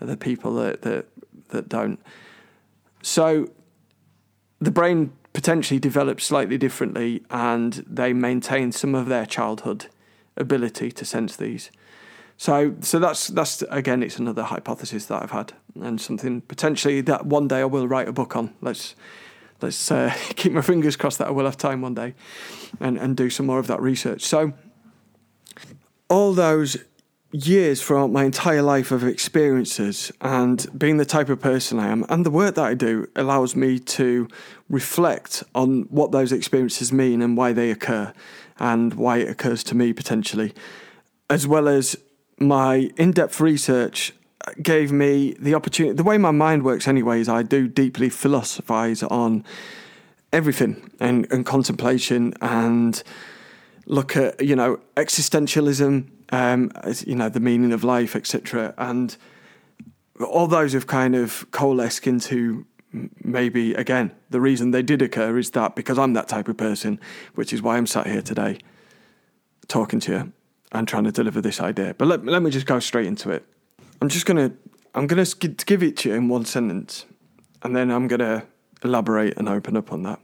are 0.00 0.06
the 0.06 0.16
people 0.16 0.54
that, 0.54 0.82
that, 0.82 1.06
that 1.48 1.68
don't. 1.68 2.00
So 3.02 3.50
the 4.60 4.70
brain 4.70 5.12
potentially 5.32 5.78
develops 5.78 6.24
slightly 6.24 6.58
differently 6.58 7.22
and 7.30 7.84
they 7.86 8.12
maintain 8.12 8.72
some 8.72 8.94
of 8.94 9.06
their 9.06 9.26
childhood 9.26 9.86
ability 10.36 10.90
to 10.92 11.04
sense 11.04 11.36
these. 11.36 11.70
So, 12.40 12.74
so 12.80 12.98
that's 12.98 13.28
that's 13.28 13.62
again, 13.68 14.02
it's 14.02 14.18
another 14.18 14.44
hypothesis 14.44 15.04
that 15.06 15.22
I've 15.22 15.30
had, 15.30 15.52
and 15.78 16.00
something 16.00 16.40
potentially 16.40 17.02
that 17.02 17.26
one 17.26 17.48
day 17.48 17.58
I 17.60 17.66
will 17.66 17.86
write 17.86 18.08
a 18.08 18.12
book 18.12 18.34
on. 18.34 18.54
Let's 18.62 18.94
let's 19.60 19.90
uh, 19.90 20.14
keep 20.36 20.52
my 20.52 20.62
fingers 20.62 20.96
crossed 20.96 21.18
that 21.18 21.26
I 21.26 21.32
will 21.32 21.44
have 21.44 21.58
time 21.58 21.82
one 21.82 21.92
day, 21.92 22.14
and 22.80 22.96
and 22.96 23.14
do 23.14 23.28
some 23.28 23.44
more 23.44 23.58
of 23.58 23.66
that 23.66 23.82
research. 23.82 24.22
So, 24.22 24.54
all 26.08 26.32
those 26.32 26.78
years 27.30 27.82
throughout 27.82 28.10
my 28.10 28.24
entire 28.24 28.62
life 28.62 28.90
of 28.90 29.04
experiences 29.04 30.10
and 30.22 30.66
being 30.78 30.96
the 30.96 31.04
type 31.04 31.28
of 31.28 31.40
person 31.40 31.78
I 31.78 31.88
am 31.88 32.06
and 32.08 32.24
the 32.24 32.30
work 32.30 32.54
that 32.54 32.64
I 32.64 32.72
do 32.72 33.06
allows 33.16 33.54
me 33.54 33.78
to 33.78 34.26
reflect 34.70 35.44
on 35.54 35.82
what 35.90 36.10
those 36.10 36.32
experiences 36.32 36.90
mean 36.90 37.20
and 37.20 37.36
why 37.36 37.52
they 37.52 37.70
occur 37.70 38.14
and 38.58 38.94
why 38.94 39.18
it 39.18 39.28
occurs 39.28 39.62
to 39.64 39.76
me 39.76 39.92
potentially 39.92 40.54
as 41.28 41.46
well 41.46 41.68
as 41.68 41.96
my 42.40 42.90
in-depth 42.96 43.40
research 43.40 44.12
gave 44.62 44.90
me 44.90 45.34
the 45.38 45.54
opportunity 45.54 45.94
the 45.94 46.02
way 46.02 46.16
my 46.16 46.30
mind 46.30 46.62
works 46.64 46.88
anyways 46.88 47.28
I 47.28 47.42
do 47.42 47.68
deeply 47.68 48.08
philosophize 48.08 49.02
on 49.02 49.44
everything 50.32 50.90
and, 50.98 51.30
and 51.30 51.44
contemplation 51.44 52.34
and 52.40 53.02
look 53.86 54.16
at 54.16 54.42
you 54.42 54.56
know 54.56 54.80
existentialism, 54.96 56.08
um, 56.30 56.70
as, 56.82 57.06
you 57.06 57.14
know 57.14 57.28
the 57.28 57.40
meaning 57.40 57.72
of 57.72 57.84
life, 57.84 58.16
etc. 58.16 58.74
And 58.78 59.16
all 60.24 60.46
those 60.46 60.72
have 60.72 60.86
kind 60.86 61.14
of 61.14 61.50
coalesced 61.50 62.06
into 62.06 62.66
maybe 63.22 63.74
again 63.74 64.12
the 64.30 64.40
reason 64.40 64.70
they 64.70 64.82
did 64.82 65.02
occur 65.02 65.38
is 65.38 65.50
that 65.50 65.76
because 65.76 65.98
I'm 65.98 66.12
that 66.14 66.28
type 66.28 66.48
of 66.48 66.56
person, 66.56 67.00
which 67.34 67.52
is 67.52 67.62
why 67.62 67.76
I'm 67.76 67.86
sat 67.86 68.06
here 68.06 68.22
today 68.22 68.58
talking 69.68 70.00
to 70.00 70.12
you 70.12 70.32
and 70.72 70.86
trying 70.86 71.04
to 71.04 71.12
deliver 71.12 71.40
this 71.40 71.60
idea. 71.60 71.94
But 71.96 72.08
let, 72.08 72.24
let 72.24 72.42
me 72.42 72.50
just 72.50 72.66
go 72.66 72.80
straight 72.80 73.06
into 73.06 73.30
it. 73.30 73.44
I'm 74.00 74.08
just 74.08 74.26
gonna 74.26 74.52
I'm 74.94 75.06
gonna 75.06 75.26
give 75.66 75.82
it 75.82 75.96
to 75.98 76.10
you 76.10 76.14
in 76.14 76.28
one 76.28 76.44
sentence, 76.44 77.06
and 77.62 77.76
then 77.76 77.90
I'm 77.90 78.08
gonna 78.08 78.44
elaborate 78.82 79.36
and 79.36 79.48
open 79.48 79.76
up 79.76 79.92
on 79.92 80.02
that. 80.04 80.20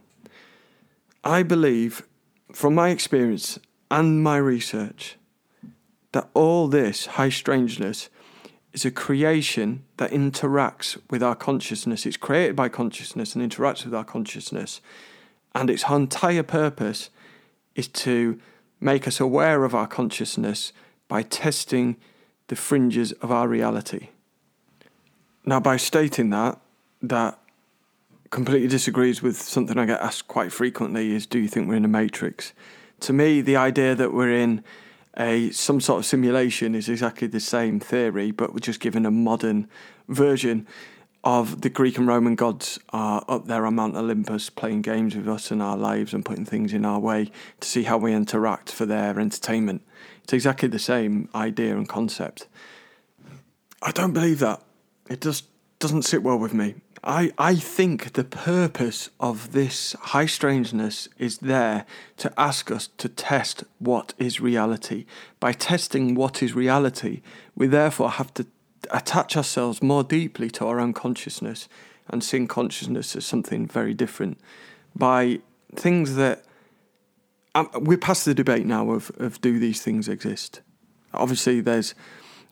I 1.23 1.43
believe, 1.43 2.03
from 2.51 2.75
my 2.75 2.89
experience 2.89 3.59
and 3.91 4.23
my 4.23 4.37
research, 4.37 5.17
that 6.11 6.29
all 6.33 6.67
this 6.67 7.05
high 7.05 7.29
strangeness 7.29 8.09
is 8.73 8.85
a 8.85 8.91
creation 8.91 9.83
that 9.97 10.11
interacts 10.11 10.99
with 11.09 11.23
our 11.23 11.35
consciousness. 11.35 12.05
It's 12.05 12.17
created 12.17 12.55
by 12.55 12.69
consciousness 12.69 13.35
and 13.35 13.51
interacts 13.51 13.83
with 13.85 13.93
our 13.93 14.03
consciousness. 14.03 14.81
And 15.55 15.69
its 15.69 15.83
entire 15.89 16.43
purpose 16.43 17.09
is 17.75 17.87
to 17.87 18.39
make 18.79 19.07
us 19.07 19.19
aware 19.19 19.63
of 19.63 19.73
our 19.73 19.87
consciousness 19.87 20.73
by 21.07 21.21
testing 21.23 21.97
the 22.47 22.55
fringes 22.55 23.11
of 23.13 23.31
our 23.31 23.47
reality. 23.47 24.09
Now, 25.45 25.59
by 25.59 25.77
stating 25.77 26.29
that, 26.31 26.59
that 27.01 27.39
completely 28.29 28.67
disagrees 28.67 29.21
with 29.21 29.37
something 29.37 29.77
I 29.77 29.85
get 29.85 30.01
asked 30.01 30.27
quite 30.27 30.51
frequently 30.51 31.15
is 31.15 31.25
do 31.25 31.39
you 31.39 31.47
think 31.47 31.67
we're 31.67 31.75
in 31.75 31.85
a 31.85 31.89
matrix? 31.89 32.53
To 33.01 33.13
me, 33.13 33.41
the 33.41 33.55
idea 33.55 33.95
that 33.95 34.13
we're 34.13 34.33
in 34.33 34.63
a 35.17 35.49
some 35.51 35.81
sort 35.81 35.99
of 35.99 36.05
simulation 36.05 36.75
is 36.75 36.89
exactly 36.89 37.27
the 37.27 37.39
same 37.39 37.79
theory, 37.79 38.31
but 38.31 38.53
we're 38.53 38.59
just 38.59 38.79
given 38.79 39.05
a 39.05 39.11
modern 39.11 39.67
version 40.07 40.67
of 41.27 41.59
the 41.59 41.69
Greek 41.69 41.97
and 41.97 42.07
Roman 42.07 42.35
gods 42.35 42.79
are 42.91 43.21
up 43.27 43.47
there 43.47 43.65
on 43.65 43.75
Mount 43.75 43.97
Olympus 43.97 44.49
playing 44.49 44.81
games 44.81 45.13
with 45.13 45.27
us 45.27 45.51
and 45.51 45.61
our 45.61 45.75
lives 45.75 46.13
and 46.13 46.23
putting 46.23 46.45
things 46.45 46.71
in 46.71 46.85
our 46.85 46.99
way 46.99 47.29
to 47.59 47.67
see 47.67 47.83
how 47.83 47.97
we 47.97 48.13
interact 48.13 48.71
for 48.71 48.85
their 48.85 49.19
entertainment. 49.19 49.81
It's 50.23 50.31
exactly 50.31 50.69
the 50.69 50.79
same 50.79 51.27
idea 51.35 51.75
and 51.75 51.85
concept. 51.85 52.47
I 53.81 53.91
don't 53.91 54.13
believe 54.13 54.39
that. 54.39 54.61
It 55.09 55.19
just 55.19 55.47
doesn't 55.79 56.03
sit 56.03 56.23
well 56.23 56.39
with 56.39 56.53
me. 56.53 56.75
I, 57.03 57.33
I 57.37 57.55
think 57.55 58.13
the 58.13 58.23
purpose 58.23 59.09
of 59.19 59.51
this 59.51 59.97
high 59.99 60.27
strangeness 60.27 61.09
is 61.17 61.39
there 61.39 61.85
to 62.17 62.31
ask 62.37 62.71
us 62.71 62.87
to 62.99 63.09
test 63.09 63.65
what 63.79 64.13
is 64.17 64.39
reality. 64.39 65.05
By 65.41 65.51
testing 65.51 66.15
what 66.15 66.41
is 66.41 66.55
reality, 66.55 67.21
we 67.53 67.67
therefore 67.67 68.11
have 68.11 68.33
to 68.35 68.45
attach 68.91 69.37
ourselves 69.37 69.81
more 69.81 70.03
deeply 70.03 70.49
to 70.51 70.65
our 70.65 70.79
own 70.79 70.93
consciousness 70.93 71.67
and 72.07 72.23
seeing 72.23 72.47
consciousness 72.47 73.15
as 73.15 73.25
something 73.25 73.67
very 73.67 73.93
different. 73.93 74.39
By 74.95 75.39
things 75.75 76.15
that 76.15 76.43
um, 77.55 77.69
we're 77.73 77.97
past 77.97 78.25
the 78.25 78.33
debate 78.33 78.65
now 78.65 78.91
of, 78.91 79.11
of 79.17 79.41
do 79.41 79.59
these 79.59 79.81
things 79.81 80.07
exist. 80.07 80.61
Obviously, 81.13 81.61
there's 81.61 81.95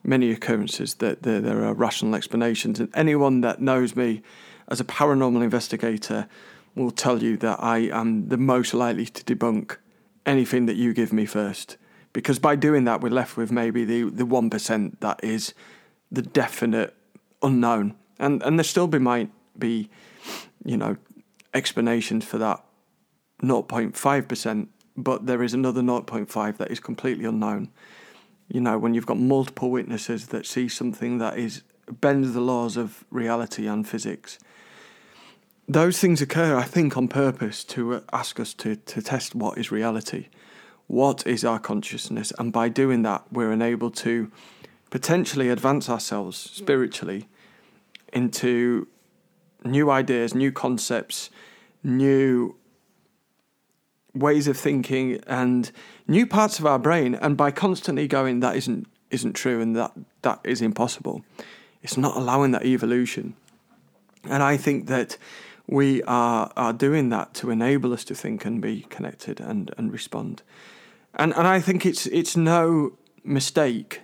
many 0.03 0.31
occurrences 0.31 0.95
that 0.95 1.23
there, 1.23 1.41
there 1.41 1.63
are 1.63 1.73
rational 1.73 2.15
explanations. 2.15 2.79
And 2.79 2.89
anyone 2.93 3.41
that 3.41 3.61
knows 3.61 3.95
me 3.95 4.21
as 4.67 4.79
a 4.79 4.83
paranormal 4.83 5.43
investigator 5.43 6.27
will 6.75 6.91
tell 6.91 7.23
you 7.23 7.37
that 7.37 7.61
I 7.61 7.79
am 7.89 8.29
the 8.29 8.37
most 8.37 8.73
likely 8.73 9.05
to 9.05 9.23
debunk 9.23 9.77
anything 10.25 10.65
that 10.65 10.75
you 10.75 10.93
give 10.93 11.13
me 11.13 11.25
first. 11.25 11.77
Because 12.13 12.39
by 12.39 12.55
doing 12.55 12.85
that, 12.85 13.01
we're 13.01 13.09
left 13.09 13.37
with 13.37 13.51
maybe 13.51 13.85
the, 13.85 14.03
the 14.09 14.25
1% 14.25 14.99
that 14.99 15.23
is 15.23 15.53
the 16.11 16.21
definite 16.21 16.95
unknown. 17.41 17.95
And, 18.19 18.41
and 18.43 18.57
there 18.57 18.63
still 18.63 18.87
be, 18.87 18.99
might 18.99 19.31
be, 19.57 19.89
you 20.63 20.77
know, 20.77 20.97
explanations 21.53 22.25
for 22.25 22.37
that 22.37 22.63
0.5%, 23.41 24.67
but 24.97 25.25
there 25.25 25.43
is 25.43 25.53
another 25.53 25.81
0.5 25.81 26.57
that 26.57 26.71
is 26.71 26.79
completely 26.79 27.25
unknown 27.25 27.69
you 28.47 28.61
know, 28.61 28.77
when 28.77 28.93
you've 28.93 29.05
got 29.05 29.17
multiple 29.17 29.71
witnesses 29.71 30.27
that 30.27 30.45
see 30.45 30.67
something 30.67 31.17
that 31.17 31.37
is 31.37 31.63
bends 32.01 32.33
the 32.33 32.41
laws 32.41 32.77
of 32.77 33.05
reality 33.11 33.67
and 33.67 33.87
physics. 33.87 34.39
Those 35.67 35.99
things 35.99 36.21
occur, 36.21 36.55
I 36.55 36.63
think, 36.63 36.97
on 36.97 37.07
purpose 37.07 37.63
to 37.65 38.03
ask 38.11 38.39
us 38.39 38.53
to, 38.55 38.75
to 38.75 39.01
test 39.01 39.35
what 39.35 39.57
is 39.57 39.71
reality, 39.71 40.27
what 40.87 41.25
is 41.27 41.43
our 41.43 41.59
consciousness, 41.59 42.33
and 42.37 42.51
by 42.51 42.69
doing 42.69 43.03
that, 43.03 43.23
we're 43.31 43.51
enabled 43.51 43.95
to 43.97 44.31
potentially 44.89 45.49
advance 45.49 45.89
ourselves 45.89 46.37
spiritually 46.37 47.27
into 48.13 48.87
new 49.63 49.89
ideas, 49.89 50.33
new 50.33 50.51
concepts, 50.51 51.29
new 51.83 52.55
ways 54.13 54.47
of 54.47 54.57
thinking, 54.57 55.19
and 55.27 55.71
new 56.07 56.25
parts 56.25 56.59
of 56.59 56.65
our 56.65 56.79
brain, 56.79 57.15
and 57.15 57.35
by 57.35 57.51
constantly 57.51 58.07
going 58.07 58.39
that 58.39 58.55
isn't 58.55 58.87
isn't 59.11 59.33
true 59.33 59.61
and 59.61 59.75
that 59.75 59.91
that 60.21 60.39
is 60.43 60.61
impossible, 60.61 61.23
it's 61.83 61.97
not 61.97 62.15
allowing 62.15 62.51
that 62.51 62.65
evolution. 62.65 63.35
And 64.23 64.41
I 64.41 64.57
think 64.57 64.87
that 64.87 65.17
we 65.67 66.01
are 66.03 66.51
are 66.55 66.73
doing 66.73 67.09
that 67.09 67.33
to 67.35 67.49
enable 67.49 67.93
us 67.93 68.03
to 68.05 68.15
think 68.15 68.45
and 68.45 68.61
be 68.61 68.81
connected 68.89 69.39
and, 69.39 69.71
and 69.77 69.91
respond. 69.91 70.41
And 71.13 71.33
and 71.35 71.47
I 71.47 71.59
think 71.59 71.85
it's 71.85 72.05
it's 72.07 72.37
no 72.37 72.97
mistake 73.23 74.01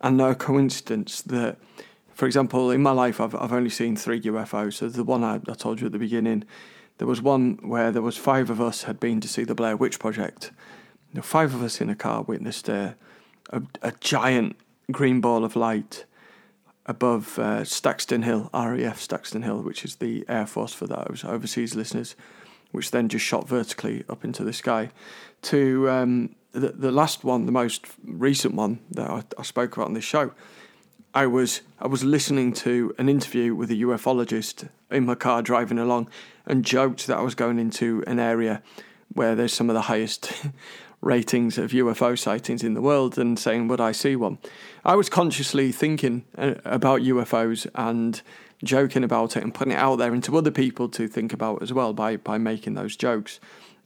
and 0.00 0.16
no 0.16 0.34
coincidence 0.34 1.22
that 1.22 1.56
for 2.14 2.26
example, 2.26 2.70
in 2.70 2.82
my 2.82 2.90
life, 2.90 3.18
I've, 3.18 3.34
I've 3.34 3.52
only 3.52 3.70
seen 3.70 3.96
three 3.96 4.20
UFOs. 4.20 4.74
So 4.74 4.90
the 4.90 5.04
one 5.04 5.24
I, 5.24 5.36
I 5.48 5.54
told 5.54 5.80
you 5.80 5.86
at 5.86 5.92
the 5.92 5.98
beginning, 5.98 6.44
there 6.98 7.06
was 7.06 7.22
one 7.22 7.58
where 7.62 7.90
there 7.90 8.02
was 8.02 8.18
five 8.18 8.50
of 8.50 8.60
us 8.60 8.82
had 8.82 9.00
been 9.00 9.22
to 9.22 9.28
see 9.28 9.42
the 9.42 9.54
Blair 9.54 9.74
Witch 9.74 9.98
Project, 9.98 10.50
know, 11.14 11.22
five 11.22 11.54
of 11.54 11.62
us 11.62 11.80
in 11.80 11.88
a 11.90 11.94
car 11.94 12.22
witnessed 12.22 12.68
a, 12.68 12.96
a, 13.50 13.62
a 13.82 13.92
giant 14.00 14.56
green 14.90 15.20
ball 15.20 15.44
of 15.44 15.56
light 15.56 16.04
above 16.86 17.38
uh, 17.38 17.64
Staxton 17.64 18.22
Hill, 18.22 18.50
RAF 18.52 19.00
Staxton 19.00 19.42
Hill, 19.42 19.62
which 19.62 19.84
is 19.84 19.96
the 19.96 20.24
Air 20.28 20.46
Force 20.46 20.72
for 20.72 20.86
those 20.86 21.24
overseas 21.26 21.74
listeners, 21.74 22.16
which 22.72 22.90
then 22.90 23.08
just 23.08 23.24
shot 23.24 23.48
vertically 23.48 24.04
up 24.08 24.24
into 24.24 24.44
the 24.44 24.52
sky. 24.52 24.90
To 25.42 25.88
um, 25.88 26.34
the, 26.52 26.68
the 26.68 26.90
last 26.90 27.24
one, 27.24 27.46
the 27.46 27.52
most 27.52 27.86
recent 28.04 28.54
one 28.54 28.80
that 28.90 29.08
I, 29.08 29.22
I 29.38 29.42
spoke 29.42 29.76
about 29.76 29.86
on 29.86 29.94
this 29.94 30.04
show, 30.04 30.32
I 31.12 31.26
was 31.26 31.62
I 31.80 31.88
was 31.88 32.04
listening 32.04 32.52
to 32.54 32.94
an 32.98 33.08
interview 33.08 33.54
with 33.54 33.70
a 33.70 33.74
ufologist 33.74 34.68
in 34.90 35.06
my 35.06 35.16
car 35.16 35.42
driving 35.42 35.78
along, 35.78 36.08
and 36.46 36.64
joked 36.64 37.06
that 37.06 37.18
I 37.18 37.22
was 37.22 37.34
going 37.34 37.58
into 37.58 38.04
an 38.06 38.18
area 38.18 38.62
where 39.12 39.34
there's 39.34 39.52
some 39.52 39.68
of 39.68 39.74
the 39.74 39.82
highest 39.82 40.32
ratings 41.00 41.58
of 41.58 41.72
UFO 41.72 42.18
sightings 42.18 42.62
in 42.62 42.74
the 42.74 42.80
world 42.80 43.18
and 43.18 43.38
saying, 43.38 43.68
Would 43.68 43.80
I 43.80 43.92
see 43.92 44.16
one? 44.16 44.38
I 44.84 44.94
was 44.94 45.08
consciously 45.08 45.72
thinking 45.72 46.24
uh, 46.36 46.54
about 46.64 47.00
UFOs 47.00 47.66
and 47.74 48.20
joking 48.62 49.02
about 49.02 49.36
it 49.36 49.42
and 49.42 49.54
putting 49.54 49.72
it 49.72 49.78
out 49.78 49.96
there 49.96 50.14
into 50.14 50.36
other 50.36 50.50
people 50.50 50.88
to 50.90 51.08
think 51.08 51.32
about 51.32 51.62
as 51.62 51.72
well 51.72 51.92
by, 51.92 52.16
by 52.16 52.38
making 52.38 52.74
those 52.74 52.96
jokes. 52.96 53.40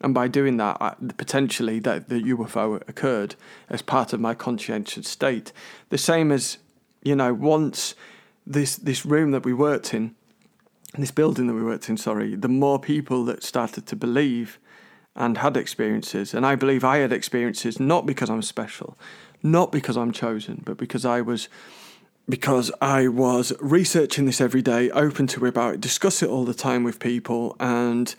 And 0.05 0.13
by 0.13 0.29
doing 0.29 0.59
that, 0.59 0.77
I, 0.83 0.95
potentially 1.17 1.79
that 1.81 2.11
the 2.11 2.21
UFO 2.25 2.87
occurred 2.87 3.37
as 3.71 3.81
part 3.81 4.13
of 4.13 4.21
my 4.21 4.35
conscientious 4.35 5.09
state. 5.09 5.51
The 5.89 5.97
same 5.97 6.31
as, 6.31 6.59
you 7.03 7.17
know, 7.17 7.33
once 7.33 7.95
this 8.47 8.77
this 8.77 9.07
room 9.07 9.31
that 9.31 9.47
we 9.47 9.55
worked 9.55 9.95
in, 9.95 10.15
this 10.99 11.11
building 11.11 11.47
that 11.47 11.55
we 11.55 11.63
worked 11.63 11.89
in, 11.89 11.97
sorry, 11.97 12.37
the 12.37 12.49
more 12.49 12.79
people 12.79 13.25
that 13.25 13.43
started 13.43 13.87
to 13.87 13.97
believe 13.97 14.59
and 15.17 15.39
had 15.39 15.57
experiences. 15.57 16.35
And 16.35 16.45
I 16.45 16.55
believe 16.55 16.85
I 16.85 16.99
had 16.99 17.13
experiences 17.13 17.81
not 17.81 18.05
because 18.05 18.29
I'm 18.29 18.43
special, 18.43 18.99
not 19.43 19.73
because 19.73 19.97
I'm 19.97 20.13
chosen, 20.13 20.63
but 20.67 20.77
because 20.77 21.07
I 21.07 21.23
was 21.23 21.49
because 22.29 22.71
I 22.83 23.09
was 23.09 23.55
researching 23.59 24.27
this 24.27 24.43
every 24.43 24.63
day, 24.63 24.91
open 24.91 25.27
to 25.29 25.47
it 25.47 25.49
about 25.49 25.75
it, 25.75 25.81
discuss 25.81 26.23
it 26.23 26.29
all 26.29 26.45
the 26.45 26.55
time 26.55 26.85
with 26.85 26.99
people, 26.99 27.57
and 27.59 28.15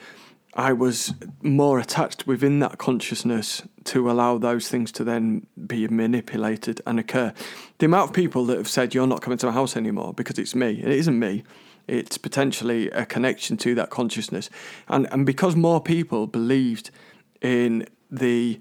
I 0.56 0.72
was 0.72 1.14
more 1.42 1.80
attached 1.80 2.26
within 2.26 2.60
that 2.60 2.78
consciousness 2.78 3.64
to 3.86 4.10
allow 4.10 4.38
those 4.38 4.70
things 4.70 4.92
to 4.94 5.04
then 5.04 5.48
be 5.68 5.88
manipulated 5.88 6.82
and 6.88 7.00
occur. 7.00 7.34
The 7.80 7.88
amount 7.88 8.12
of 8.12 8.16
people 8.16 8.46
that 8.46 8.58
have 8.58 8.70
said, 8.70 8.96
You're 8.96 9.08
not 9.08 9.22
coming 9.22 9.38
to 9.40 9.48
my 9.48 9.52
house 9.52 9.76
anymore 9.76 10.14
because 10.14 10.40
it's 10.40 10.56
me, 10.56 10.82
it 10.82 10.90
isn't 10.90 11.20
me 11.20 11.44
it's 11.88 12.18
potentially 12.18 12.90
a 12.92 13.06
connection 13.06 13.58
to 13.58 13.76
that 13.76 13.90
consciousness. 13.90 14.50
And 14.88 15.08
and 15.12 15.26
because 15.26 15.56
more 15.56 15.82
people 15.82 16.28
believed 16.28 16.92
in 17.42 17.88
the 18.10 18.60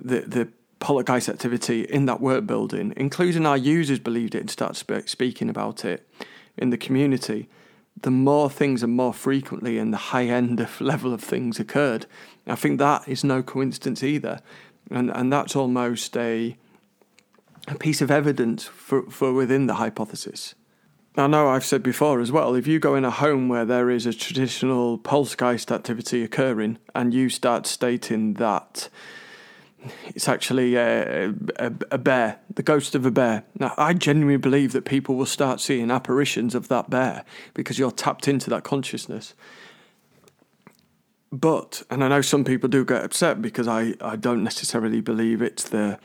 the 0.00 0.20
the 0.20 0.48
poltergeist 0.80 1.28
activity 1.28 1.82
in 1.82 2.06
that 2.06 2.20
work 2.20 2.46
building, 2.46 2.94
including 2.96 3.44
our 3.46 3.56
users 3.56 3.98
believed 3.98 4.34
it 4.34 4.40
and 4.40 4.50
started 4.50 5.08
speaking 5.08 5.50
about 5.50 5.84
it 5.84 6.08
in 6.56 6.70
the 6.70 6.78
community, 6.78 7.48
the 8.00 8.10
more 8.10 8.48
things 8.48 8.82
and 8.82 8.92
more 8.92 9.12
frequently 9.12 9.78
and 9.78 9.92
the 9.92 9.98
high 9.98 10.26
end 10.26 10.60
of 10.60 10.80
level 10.80 11.12
of 11.12 11.22
things 11.22 11.58
occurred. 11.58 12.06
I 12.46 12.54
think 12.54 12.78
that 12.78 13.08
is 13.08 13.24
no 13.24 13.42
coincidence 13.42 14.02
either. 14.02 14.40
And 14.90 15.10
and 15.10 15.32
that's 15.32 15.54
almost 15.54 16.16
a 16.16 16.56
a 17.68 17.74
piece 17.74 18.00
of 18.00 18.10
evidence 18.10 18.64
for, 18.64 19.02
for 19.10 19.32
within 19.32 19.66
the 19.66 19.74
hypothesis. 19.74 20.54
I 21.16 21.26
know 21.26 21.48
I've 21.48 21.64
said 21.64 21.82
before 21.82 22.20
as 22.20 22.32
well, 22.32 22.54
if 22.54 22.66
you 22.66 22.78
go 22.78 22.94
in 22.94 23.04
a 23.04 23.10
home 23.10 23.48
where 23.48 23.64
there 23.64 23.90
is 23.90 24.06
a 24.06 24.14
traditional 24.14 24.96
poltergeist 24.96 25.70
activity 25.70 26.22
occurring 26.22 26.78
and 26.94 27.12
you 27.12 27.28
start 27.28 27.66
stating 27.66 28.34
that 28.34 28.88
it's 30.14 30.28
actually 30.28 30.76
a, 30.76 31.30
a, 31.56 31.72
a, 31.90 31.98
bear, 31.98 32.38
the 32.54 32.62
ghost 32.62 32.94
of 32.94 33.06
a 33.06 33.10
bear. 33.10 33.44
Now, 33.58 33.74
I 33.78 33.94
genuinely 33.94 34.36
believe 34.36 34.72
that 34.72 34.84
people 34.84 35.16
will 35.16 35.26
start 35.26 35.60
seeing 35.60 35.90
apparitions 35.90 36.54
of 36.54 36.68
that 36.68 36.90
bear 36.90 37.24
because 37.54 37.78
you're 37.78 37.90
tapped 37.90 38.28
into 38.28 38.50
that 38.50 38.64
consciousness. 38.64 39.34
But, 41.32 41.82
and 41.90 42.02
I 42.02 42.08
know 42.08 42.22
some 42.22 42.44
people 42.44 42.68
do 42.68 42.84
get 42.84 43.04
upset 43.04 43.40
because 43.40 43.68
I, 43.68 43.94
I 44.00 44.16
don't 44.16 44.42
necessarily 44.42 45.00
believe 45.00 45.40
it's 45.40 45.68
the 45.68 45.98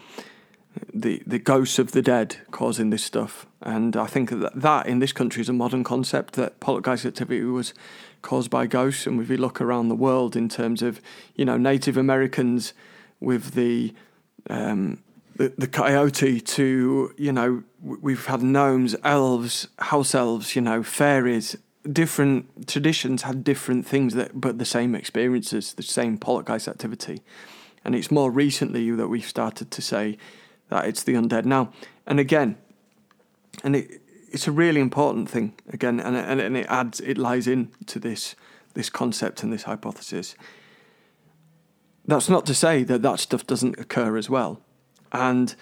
the 0.93 1.21
the 1.25 1.39
ghosts 1.39 1.79
of 1.79 1.91
the 1.93 2.01
dead 2.01 2.37
causing 2.51 2.89
this 2.89 3.03
stuff. 3.03 3.45
And 3.61 3.95
I 3.95 4.07
think 4.07 4.29
that 4.29 4.59
that 4.59 4.87
in 4.87 4.99
this 4.99 5.13
country 5.13 5.41
is 5.41 5.49
a 5.49 5.53
modern 5.53 5.83
concept 5.83 6.33
that 6.33 6.59
poltergeist 6.59 7.05
activity 7.05 7.43
was 7.43 7.73
caused 8.21 8.49
by 8.49 8.67
ghosts. 8.67 9.07
And 9.07 9.21
if 9.21 9.29
you 9.29 9.37
look 9.37 9.61
around 9.61 9.87
the 9.87 9.95
world 9.95 10.35
in 10.35 10.49
terms 10.49 10.81
of 10.81 11.01
you 11.35 11.45
know 11.45 11.57
Native 11.57 11.97
Americans 11.97 12.73
with 13.19 13.53
the 13.53 13.93
um, 14.49 15.01
the, 15.35 15.53
the 15.57 15.67
coyote 15.67 16.39
to 16.39 17.13
you 17.17 17.31
know 17.31 17.63
we've 17.81 18.25
had 18.25 18.41
gnomes, 18.41 18.95
elves, 19.03 19.67
house 19.79 20.15
elves, 20.15 20.55
you 20.55 20.61
know 20.61 20.83
fairies. 20.83 21.57
Different 21.91 22.67
traditions 22.67 23.21
had 23.21 23.43
different 23.43 23.85
things 23.85 24.15
that, 24.15 24.41
but 24.41 24.57
the 24.57 24.65
same 24.65 24.95
experiences, 24.95 25.73
the 25.73 25.83
same 25.83 26.17
poltergeist 26.17 26.67
activity, 26.67 27.21
and 27.83 27.93
it's 27.93 28.09
more 28.09 28.31
recently 28.31 28.89
that 28.91 29.07
we've 29.07 29.27
started 29.27 29.69
to 29.69 29.81
say 29.81 30.17
that 30.69 30.85
it's 30.85 31.03
the 31.03 31.13
undead. 31.13 31.45
Now, 31.45 31.71
and 32.07 32.19
again, 32.19 32.57
and 33.63 33.75
it, 33.75 34.01
it's 34.31 34.47
a 34.47 34.51
really 34.51 34.81
important 34.81 35.29
thing 35.29 35.53
again, 35.71 35.99
and, 35.99 36.15
and, 36.15 36.41
and 36.41 36.57
it 36.57 36.65
adds, 36.69 36.99
it 37.01 37.17
lies 37.19 37.47
into 37.47 37.99
this 37.99 38.35
this 38.73 38.89
concept 38.89 39.41
and 39.41 39.51
this 39.51 39.63
hypothesis. 39.63 40.35
That's 42.07 42.29
not 42.29 42.45
to 42.45 42.53
say 42.53 42.83
that 42.83 43.01
that 43.01 43.19
stuff 43.19 43.47
doesn't 43.47 43.79
occur 43.79 44.17
as 44.17 44.29
well, 44.29 44.61
and 45.11 45.55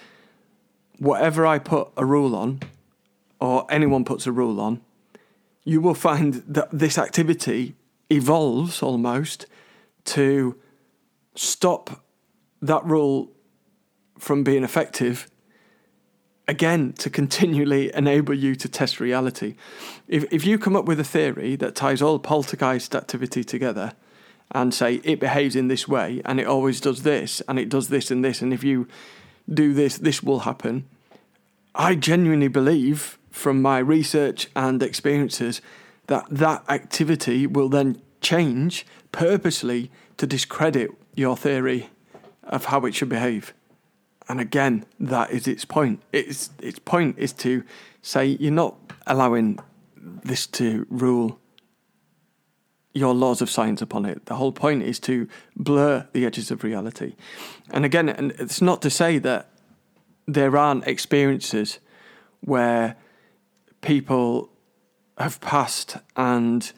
whatever 1.00 1.46
I 1.46 1.60
put 1.60 1.90
a 1.98 2.06
rule 2.06 2.36
on, 2.36 2.62
or 3.40 3.66
anyone 3.70 4.06
puts 4.06 4.28
a 4.28 4.32
rule 4.32 4.60
on, 4.60 4.82
you 5.64 5.82
will 5.82 5.96
find 5.96 6.36
that 6.48 6.70
this 6.72 6.98
activity 6.98 7.76
evolves 8.10 8.82
almost 8.82 9.46
to 10.06 10.58
stop 11.36 12.04
that 12.62 12.84
rule 12.86 13.32
from 14.18 14.44
being 14.44 14.64
effective 14.64 15.30
again 16.48 16.94
to 16.94 17.10
continually 17.10 17.94
enable 17.96 18.34
you 18.34 18.56
to 18.56 18.68
test 18.68 19.00
reality. 19.00 19.56
If 20.08 20.26
if 20.32 20.46
you 20.46 20.58
come 20.58 20.76
up 20.76 20.86
with 20.86 21.00
a 21.00 21.04
theory 21.04 21.56
that 21.58 21.76
ties 21.76 22.02
all 22.02 22.20
poltergeist 22.20 22.96
activity 22.96 23.44
together 23.44 23.94
and 24.52 24.74
say 24.74 24.96
it 25.04 25.20
behaves 25.20 25.56
in 25.56 25.68
this 25.68 25.88
way 25.88 26.22
and 26.26 26.40
it 26.40 26.48
always 26.48 26.80
does 26.80 27.04
this 27.04 27.42
and 27.48 27.58
it 27.58 27.70
does 27.70 27.90
this 27.90 28.12
and 28.12 28.24
this 28.24 28.42
and 28.42 28.54
if 28.54 28.64
you 28.64 28.88
do 29.52 29.74
this 29.74 29.98
this 29.98 30.22
will 30.22 30.40
happen. 30.40 30.86
I 31.76 31.96
genuinely 31.96 32.50
believe 32.50 33.18
from 33.32 33.62
my 33.62 33.80
research 33.80 34.48
and 34.56 34.82
experiences 34.84 35.62
that 36.08 36.26
that 36.30 36.64
activity 36.70 37.48
will 37.48 37.70
then 37.70 38.02
change 38.22 38.86
purposely 39.12 39.90
to 40.18 40.28
discredit 40.28 40.92
your 41.16 41.36
theory 41.36 41.90
of 42.44 42.66
how 42.66 42.86
it 42.86 42.94
should 42.94 43.10
behave. 43.10 43.54
And 44.30 44.40
again, 44.40 44.86
that 45.00 45.32
is 45.32 45.48
its 45.48 45.66
point. 45.66 46.02
Its 46.12 46.50
its 46.62 46.80
point 46.80 47.18
is 47.18 47.34
to 47.34 47.64
say 48.02 48.26
you're 48.40 48.52
not 48.52 48.76
allowing 49.08 49.60
this 49.98 50.48
to 50.48 50.86
rule 50.90 51.40
your 52.94 53.14
laws 53.14 53.42
of 53.42 53.50
science 53.50 53.82
upon 53.82 54.06
it. 54.06 54.26
The 54.28 54.36
whole 54.36 54.52
point 54.52 54.84
is 54.84 55.00
to 55.02 55.28
blur 55.56 56.08
the 56.14 56.26
edges 56.26 56.52
of 56.52 56.64
reality. 56.64 57.16
And 57.72 57.86
again, 57.86 58.34
it's 58.38 58.62
not 58.62 58.82
to 58.84 58.90
say 58.90 59.18
that 59.20 59.50
there 60.28 60.56
aren't 60.56 60.88
experiences 60.88 61.80
where 62.42 62.96
people 63.82 64.50
have 65.18 65.42
passed 65.42 65.98
and 66.16 66.72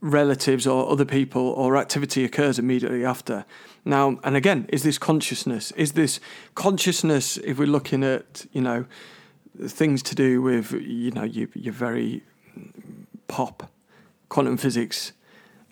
relatives 0.00 0.66
or 0.66 0.90
other 0.90 1.04
people 1.04 1.42
or 1.42 1.76
activity 1.76 2.24
occurs 2.24 2.58
immediately 2.58 3.04
after. 3.04 3.44
Now, 3.84 4.18
and 4.24 4.36
again, 4.36 4.66
is 4.68 4.82
this 4.82 4.98
consciousness? 4.98 5.70
Is 5.72 5.92
this 5.92 6.20
consciousness, 6.54 7.36
if 7.38 7.58
we're 7.58 7.66
looking 7.66 8.02
at, 8.02 8.46
you 8.52 8.62
know, 8.62 8.86
things 9.62 10.02
to 10.04 10.14
do 10.14 10.42
with, 10.42 10.72
you 10.72 11.10
know, 11.10 11.24
your, 11.24 11.48
your 11.54 11.74
very 11.74 12.22
pop 13.28 13.70
quantum 14.28 14.56
physics 14.56 15.12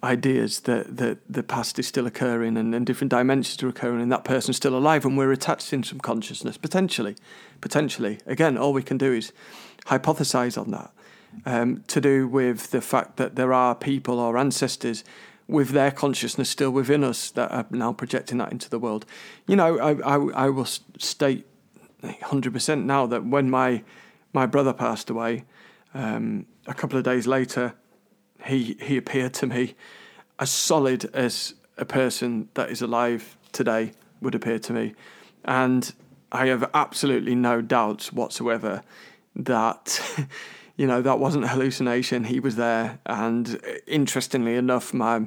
ideas 0.02 0.60
that, 0.60 0.96
that 0.96 1.18
the 1.28 1.42
past 1.42 1.78
is 1.78 1.86
still 1.86 2.06
occurring 2.06 2.56
and, 2.56 2.74
and 2.74 2.86
different 2.86 3.10
dimensions 3.10 3.62
are 3.62 3.68
occurring 3.68 4.00
and 4.00 4.12
that 4.12 4.24
person's 4.24 4.56
still 4.56 4.76
alive 4.76 5.04
and 5.04 5.18
we're 5.18 5.32
attached 5.32 5.72
in 5.72 5.82
some 5.82 5.98
consciousness, 5.98 6.56
potentially. 6.56 7.16
Potentially. 7.60 8.20
Again, 8.26 8.56
all 8.56 8.72
we 8.72 8.82
can 8.82 8.98
do 8.98 9.12
is 9.12 9.32
hypothesize 9.86 10.60
on 10.60 10.70
that. 10.70 10.92
Um, 11.44 11.84
to 11.88 12.00
do 12.00 12.26
with 12.26 12.70
the 12.70 12.80
fact 12.80 13.18
that 13.18 13.36
there 13.36 13.52
are 13.52 13.74
people 13.74 14.18
or 14.18 14.38
ancestors 14.38 15.04
with 15.46 15.70
their 15.70 15.90
consciousness 15.90 16.48
still 16.48 16.70
within 16.70 17.04
us 17.04 17.30
that 17.32 17.50
are 17.50 17.66
now 17.70 17.92
projecting 17.92 18.38
that 18.38 18.50
into 18.50 18.70
the 18.70 18.78
world. 18.78 19.04
You 19.46 19.56
know, 19.56 19.78
I, 19.78 19.92
I, 20.00 20.46
I 20.46 20.48
will 20.48 20.64
state 20.64 21.46
100% 22.02 22.84
now 22.84 23.06
that 23.06 23.24
when 23.24 23.50
my, 23.50 23.82
my 24.32 24.46
brother 24.46 24.72
passed 24.72 25.10
away, 25.10 25.44
um, 25.94 26.46
a 26.66 26.74
couple 26.74 26.98
of 26.98 27.04
days 27.04 27.26
later, 27.26 27.74
he, 28.44 28.76
he 28.80 28.96
appeared 28.96 29.34
to 29.34 29.46
me 29.46 29.74
as 30.38 30.50
solid 30.50 31.04
as 31.14 31.54
a 31.76 31.84
person 31.84 32.48
that 32.54 32.70
is 32.70 32.82
alive 32.82 33.36
today 33.52 33.92
would 34.20 34.34
appear 34.34 34.58
to 34.58 34.72
me. 34.72 34.94
And 35.44 35.92
I 36.30 36.46
have 36.46 36.68
absolutely 36.74 37.34
no 37.34 37.60
doubts 37.60 38.12
whatsoever 38.12 38.82
that 39.34 40.00
you 40.78 40.86
know, 40.86 41.02
that 41.02 41.18
wasn't 41.18 41.44
a 41.44 41.48
hallucination. 41.48 42.24
He 42.24 42.40
was 42.40 42.56
there. 42.56 43.00
And 43.04 43.60
interestingly 43.86 44.54
enough, 44.54 44.94
my 44.94 45.26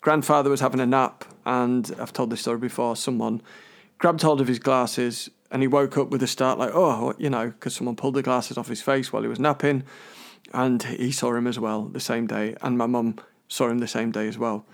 grandfather 0.00 0.48
was 0.48 0.60
having 0.60 0.80
a 0.80 0.86
nap. 0.86 1.24
And 1.44 1.94
I've 1.98 2.12
told 2.12 2.30
this 2.30 2.40
story 2.40 2.58
before. 2.58 2.94
Someone 2.94 3.42
grabbed 3.98 4.22
hold 4.22 4.40
of 4.40 4.46
his 4.46 4.60
glasses 4.60 5.28
and 5.50 5.60
he 5.60 5.68
woke 5.68 5.98
up 5.98 6.08
with 6.10 6.22
a 6.22 6.26
start, 6.26 6.58
like, 6.58 6.70
oh, 6.72 7.14
you 7.18 7.28
know, 7.28 7.48
because 7.48 7.74
someone 7.74 7.96
pulled 7.96 8.14
the 8.14 8.22
glasses 8.22 8.56
off 8.56 8.68
his 8.68 8.80
face 8.80 9.12
while 9.12 9.22
he 9.22 9.28
was 9.28 9.40
napping. 9.40 9.82
And 10.52 10.82
he 10.82 11.12
saw 11.12 11.34
him 11.34 11.46
as 11.46 11.58
well 11.58 11.86
the 11.86 12.00
same 12.00 12.26
day. 12.26 12.56
And 12.62 12.76
my 12.76 12.86
mum 12.86 13.16
saw 13.48 13.68
him 13.68 13.78
the 13.78 13.88
same 13.88 14.10
day 14.10 14.28
as 14.28 14.38
well. 14.38 14.64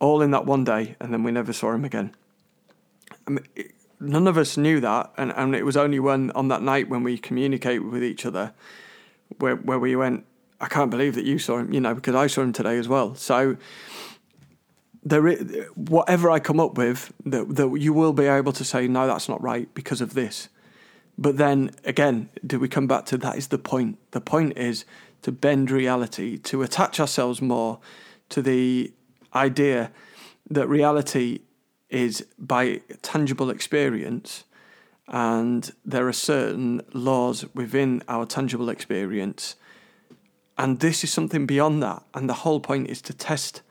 All 0.00 0.22
in 0.22 0.30
that 0.32 0.46
one 0.46 0.64
day. 0.64 0.96
And 1.00 1.12
then 1.12 1.22
we 1.22 1.32
never 1.32 1.52
saw 1.52 1.72
him 1.72 1.84
again. 1.84 2.14
I 3.26 3.30
mean, 3.30 3.46
none 4.00 4.26
of 4.26 4.36
us 4.36 4.56
knew 4.56 4.80
that. 4.80 5.12
And, 5.16 5.32
and 5.36 5.54
it 5.54 5.64
was 5.64 5.76
only 5.76 6.00
when 6.00 6.30
on 6.32 6.48
that 6.48 6.62
night 6.62 6.88
when 6.88 7.02
we 7.02 7.18
communicated 7.18 7.84
with 7.84 8.02
each 8.02 8.26
other 8.26 8.52
where 9.38 9.56
where 9.56 9.78
we 9.78 9.96
went, 9.96 10.24
I 10.60 10.66
can't 10.66 10.90
believe 10.90 11.14
that 11.14 11.24
you 11.24 11.38
saw 11.38 11.58
him, 11.58 11.72
you 11.72 11.80
know, 11.80 11.94
because 11.94 12.14
I 12.14 12.26
saw 12.26 12.42
him 12.42 12.52
today 12.52 12.78
as 12.78 12.88
well. 12.88 13.14
So 13.14 13.56
there, 15.04 15.26
is, 15.28 15.66
whatever 15.74 16.30
I 16.30 16.38
come 16.40 16.60
up 16.60 16.78
with, 16.78 17.12
that 17.24 17.56
that 17.56 17.76
you 17.78 17.92
will 17.92 18.12
be 18.12 18.26
able 18.26 18.52
to 18.52 18.64
say 18.64 18.88
no, 18.88 19.06
that's 19.06 19.28
not 19.28 19.42
right 19.42 19.72
because 19.74 20.00
of 20.00 20.14
this. 20.14 20.48
But 21.18 21.36
then 21.36 21.70
again, 21.84 22.28
do 22.46 22.58
we 22.58 22.68
come 22.68 22.86
back 22.86 23.06
to 23.06 23.18
that? 23.18 23.36
Is 23.36 23.48
the 23.48 23.58
point? 23.58 23.98
The 24.10 24.20
point 24.20 24.56
is 24.56 24.84
to 25.22 25.32
bend 25.32 25.70
reality, 25.70 26.38
to 26.38 26.62
attach 26.62 27.00
ourselves 27.00 27.40
more 27.40 27.78
to 28.28 28.42
the 28.42 28.92
idea 29.34 29.92
that 30.50 30.68
reality 30.68 31.40
is 31.90 32.26
by 32.38 32.80
tangible 33.02 33.50
experience 33.50 34.44
and 35.08 35.72
there 35.84 36.08
are 36.08 36.12
certain 36.12 36.82
laws 36.92 37.44
within 37.54 38.02
our 38.08 38.26
tangible 38.26 38.68
experience. 38.68 39.54
And 40.58 40.80
this 40.80 41.04
is 41.04 41.12
something 41.12 41.46
beyond 41.46 41.82
that. 41.82 42.02
And 42.14 42.28
the 42.28 42.34
whole 42.34 42.60
point 42.60 42.88
is 42.88 43.00
to 43.02 43.12
test 43.12 43.62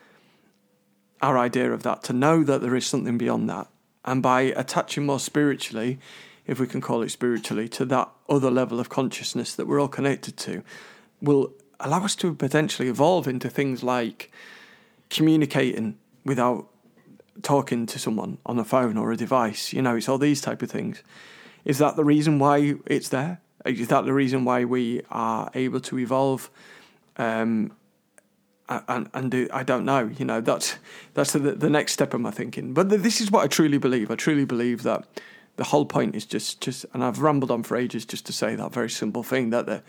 our 1.21 1.37
idea 1.37 1.71
of 1.73 1.83
that, 1.83 2.03
to 2.03 2.13
know 2.13 2.43
that 2.43 2.61
there 2.61 2.75
is 2.75 2.85
something 2.85 3.17
beyond 3.17 3.49
that. 3.49 3.67
And 4.05 4.21
by 4.21 4.41
attaching 4.41 5.05
more 5.05 5.19
spiritually, 5.19 5.99
if 6.47 6.59
we 6.59 6.67
can 6.67 6.81
call 6.81 7.01
it 7.01 7.09
spiritually, 7.09 7.67
to 7.69 7.85
that 7.85 8.09
other 8.29 8.51
level 8.51 8.79
of 8.79 8.89
consciousness 8.89 9.55
that 9.55 9.67
we're 9.67 9.79
all 9.79 9.87
connected 9.87 10.37
to, 10.37 10.63
will 11.21 11.53
allow 11.79 12.03
us 12.03 12.15
to 12.15 12.33
potentially 12.33 12.87
evolve 12.87 13.27
into 13.27 13.49
things 13.49 13.83
like 13.83 14.31
communicating 15.09 15.97
without 16.23 16.67
talking 17.41 17.85
to 17.85 17.99
someone 17.99 18.37
on 18.45 18.57
a 18.59 18.63
phone 18.63 18.97
or 18.97 19.11
a 19.11 19.17
device. 19.17 19.73
You 19.73 19.81
know, 19.81 19.95
it's 19.95 20.07
all 20.07 20.17
these 20.17 20.41
type 20.41 20.61
of 20.61 20.71
things. 20.71 21.03
Is 21.63 21.79
that 21.79 21.95
the 21.95 22.03
reason 22.03 22.39
why 22.39 22.75
it's 22.85 23.09
there? 23.09 23.41
Is 23.65 23.87
that 23.87 24.05
the 24.05 24.13
reason 24.13 24.45
why 24.45 24.65
we 24.65 25.01
are 25.09 25.49
able 25.55 25.79
to 25.81 25.99
evolve? 25.99 26.49
Um, 27.17 27.71
and 28.67 29.09
and 29.13 29.31
do, 29.31 29.47
I 29.53 29.63
don't 29.63 29.85
know. 29.85 30.11
You 30.17 30.25
know, 30.25 30.41
that's 30.41 30.77
that's 31.13 31.33
the, 31.33 31.39
the 31.39 31.69
next 31.69 31.93
step 31.93 32.13
of 32.13 32.21
my 32.21 32.31
thinking. 32.31 32.73
But 32.73 32.89
this 32.89 33.21
is 33.21 33.31
what 33.31 33.43
I 33.43 33.47
truly 33.47 33.77
believe. 33.77 34.09
I 34.11 34.15
truly 34.15 34.45
believe 34.45 34.83
that 34.83 35.05
the 35.57 35.63
whole 35.63 35.85
point 35.85 36.15
is 36.15 36.25
just 36.25 36.61
just 36.61 36.85
and 36.93 37.03
I've 37.03 37.19
rambled 37.19 37.51
on 37.51 37.63
for 37.63 37.77
ages 37.77 38.05
just 38.05 38.25
to 38.25 38.33
say 38.33 38.55
that 38.55 38.73
very 38.73 38.89
simple 38.89 39.23
thing 39.23 39.51
that 39.51 39.65
the 39.65 39.83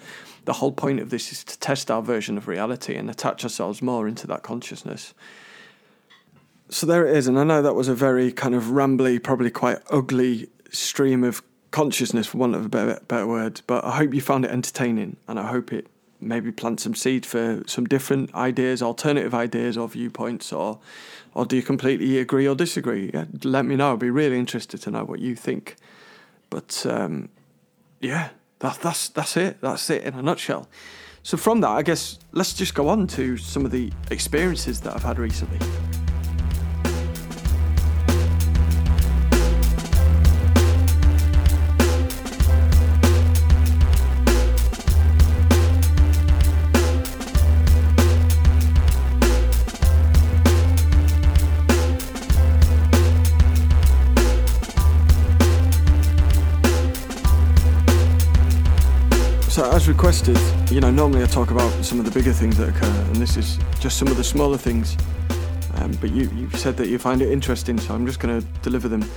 the 0.45 0.55
whole 0.55 0.73
point 0.73 1.01
of 1.01 1.11
this 1.11 1.33
is 1.33 1.45
to 1.45 1.59
test 1.59 1.91
our 1.91 2.03
version 2.03 2.39
of 2.39 2.49
reality 2.49 2.95
and 2.95 3.11
attach 3.11 3.43
ourselves 3.45 3.83
more 3.83 4.07
into 4.07 4.27
that 4.29 4.43
consciousness. 4.43 5.13
So 6.69 6.87
there 6.87 7.07
it 7.07 7.17
is, 7.17 7.29
and 7.29 7.39
I 7.39 7.45
know 7.45 7.63
that 7.63 7.75
was 7.75 7.89
a 7.89 7.95
very 7.95 8.33
kind 8.33 8.55
of 8.55 8.65
rambly, 8.65 9.23
probably 9.23 9.51
quite 9.51 9.79
ugly 9.91 10.49
stream 10.71 11.23
of 11.23 11.43
consciousness, 11.71 12.27
for 12.27 12.39
want 12.39 12.55
of 12.55 12.67
a 12.67 12.69
better, 12.69 13.01
better 13.07 13.27
word. 13.27 13.61
But 13.67 13.85
I 13.85 13.97
hope 13.97 14.15
you 14.15 14.21
found 14.21 14.45
it 14.45 14.51
entertaining, 14.51 15.17
and 15.29 15.39
I 15.39 15.47
hope 15.47 15.73
it 15.73 15.87
maybe 16.21 16.51
plant 16.51 16.81
some 16.81 16.95
seed 16.95 17.27
for 17.27 17.63
some 17.67 17.85
different 17.85 18.35
ideas, 18.35 18.83
alternative 18.83 19.35
ideas 19.35 19.77
or 19.77 19.89
viewpoints, 19.89 20.53
or 20.53 20.79
or 21.37 21.44
do 21.44 21.55
you 21.55 21.62
completely 21.62 22.18
agree 22.18 22.49
or 22.49 22.55
disagree? 22.55 23.12
Let 23.44 23.66
me 23.66 23.77
know. 23.77 23.92
I'd 23.92 23.99
be 23.99 24.09
really 24.09 24.38
interested 24.38 24.81
to 24.83 24.90
know 24.90 25.05
what 25.05 25.18
you 25.18 25.37
think. 25.37 25.77
But 26.49 26.87
um, 26.88 27.29
yeah, 28.01 28.31
that, 28.61 28.79
that's 28.81 29.11
that's 29.11 29.37
it. 29.37 29.61
That's 29.61 29.90
it 29.90 30.03
in 30.05 30.14
a 30.14 30.22
nutshell. 30.22 30.66
So 31.22 31.37
from 31.37 31.61
that, 31.61 31.70
I 31.70 31.83
guess 31.83 32.18
let's 32.33 32.55
just 32.55 32.75
go 32.75 32.88
on 32.88 33.07
to 33.09 33.37
some 33.37 33.66
of 33.66 33.70
the 33.70 33.92
experiences 34.11 34.81
that 34.81 34.94
I've 34.94 35.03
had 35.03 35.18
recently. 35.18 35.59
Requested, 59.87 60.37
you 60.68 60.81
know, 60.81 60.90
normally 60.90 61.22
I 61.22 61.27
talk 61.27 61.53
about 61.53 61.70
some 61.85 62.01
of 62.01 62.05
the 62.05 62.11
bigger 62.11 62.33
things 62.33 62.57
that 62.57 62.70
occur, 62.70 62.87
and 62.87 63.16
this 63.16 63.37
is 63.37 63.57
just 63.79 63.99
some 63.99 64.09
of 64.09 64.16
the 64.16 64.25
smaller 64.25 64.59
things. 64.59 64.96
Um, 65.75 65.92
but 66.01 66.11
you, 66.11 66.29
you 66.31 66.51
said 66.51 66.77
that 66.79 66.88
you 66.88 66.99
find 66.99 67.22
it 67.22 67.31
interesting, 67.31 67.79
so 67.79 67.94
I'm 67.94 68.05
just 68.05 68.18
going 68.18 68.40
to 68.40 68.46
deliver 68.62 68.88
them. 68.88 69.09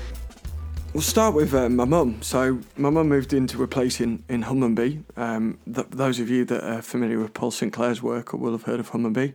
We'll 0.93 1.01
start 1.01 1.33
with 1.33 1.55
uh, 1.55 1.69
my 1.69 1.85
mum. 1.85 2.21
So, 2.21 2.59
my 2.77 2.91
mum 2.91 3.09
moved 3.09 3.33
into 3.33 3.63
a 3.63 3.67
place 3.67 3.99
in, 3.99 4.23
in 4.29 4.43
Hunmanby. 4.43 5.03
Um, 5.17 5.57
th- 5.65 5.87
those 5.89 6.19
of 6.19 6.29
you 6.29 6.45
that 6.45 6.63
are 6.63 6.83
familiar 6.83 7.17
with 7.17 7.33
Paul 7.33 7.49
Sinclair's 7.49 8.03
work 8.03 8.35
or 8.35 8.37
will 8.37 8.51
have 8.51 8.63
heard 8.63 8.79
of 8.79 8.91
Hunmanby. 8.91 9.33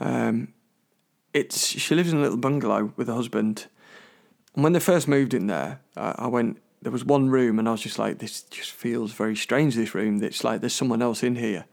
Um, 0.00 0.54
it's 1.34 1.66
she 1.66 1.94
lives 1.94 2.12
in 2.12 2.18
a 2.18 2.22
little 2.22 2.38
bungalow 2.38 2.94
with 2.96 3.08
her 3.08 3.14
husband. 3.14 3.66
And 4.54 4.64
when 4.64 4.72
they 4.72 4.80
first 4.80 5.06
moved 5.06 5.34
in 5.34 5.48
there, 5.48 5.80
uh, 5.98 6.14
I 6.16 6.28
went 6.28 6.62
there 6.82 6.92
was 6.92 7.04
one 7.04 7.30
room 7.30 7.58
and 7.58 7.68
I 7.68 7.72
was 7.72 7.80
just 7.80 7.98
like, 7.98 8.18
this 8.18 8.42
just 8.42 8.72
feels 8.72 9.12
very 9.12 9.36
strange. 9.36 9.76
This 9.76 9.94
room, 9.94 10.22
it's 10.22 10.44
like 10.44 10.60
there's 10.60 10.74
someone 10.74 11.00
else 11.00 11.22
in 11.22 11.36
here. 11.36 11.64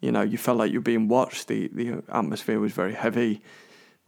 You 0.00 0.12
know, 0.12 0.22
you 0.22 0.36
felt 0.36 0.58
like 0.58 0.70
you're 0.72 0.80
being 0.80 1.08
watched. 1.08 1.48
The 1.48 1.68
the 1.68 2.02
atmosphere 2.08 2.58
was 2.58 2.72
very 2.72 2.92
heavy, 2.92 3.40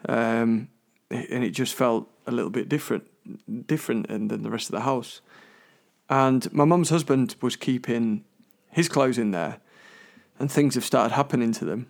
um, 0.08 0.68
and 1.08 1.44
it 1.44 1.50
just 1.50 1.74
felt 1.74 2.08
a 2.26 2.32
little 2.32 2.50
bit 2.50 2.68
different, 2.68 3.04
different 3.66 4.08
than 4.08 4.42
the 4.42 4.50
rest 4.50 4.68
of 4.68 4.72
the 4.72 4.80
house. 4.80 5.20
And 6.08 6.52
my 6.52 6.64
mum's 6.64 6.90
husband 6.90 7.36
was 7.40 7.54
keeping 7.56 8.24
his 8.70 8.88
clothes 8.88 9.18
in 9.18 9.30
there, 9.30 9.60
and 10.38 10.50
things 10.50 10.74
have 10.74 10.84
started 10.84 11.14
happening 11.14 11.52
to 11.52 11.64
them. 11.64 11.86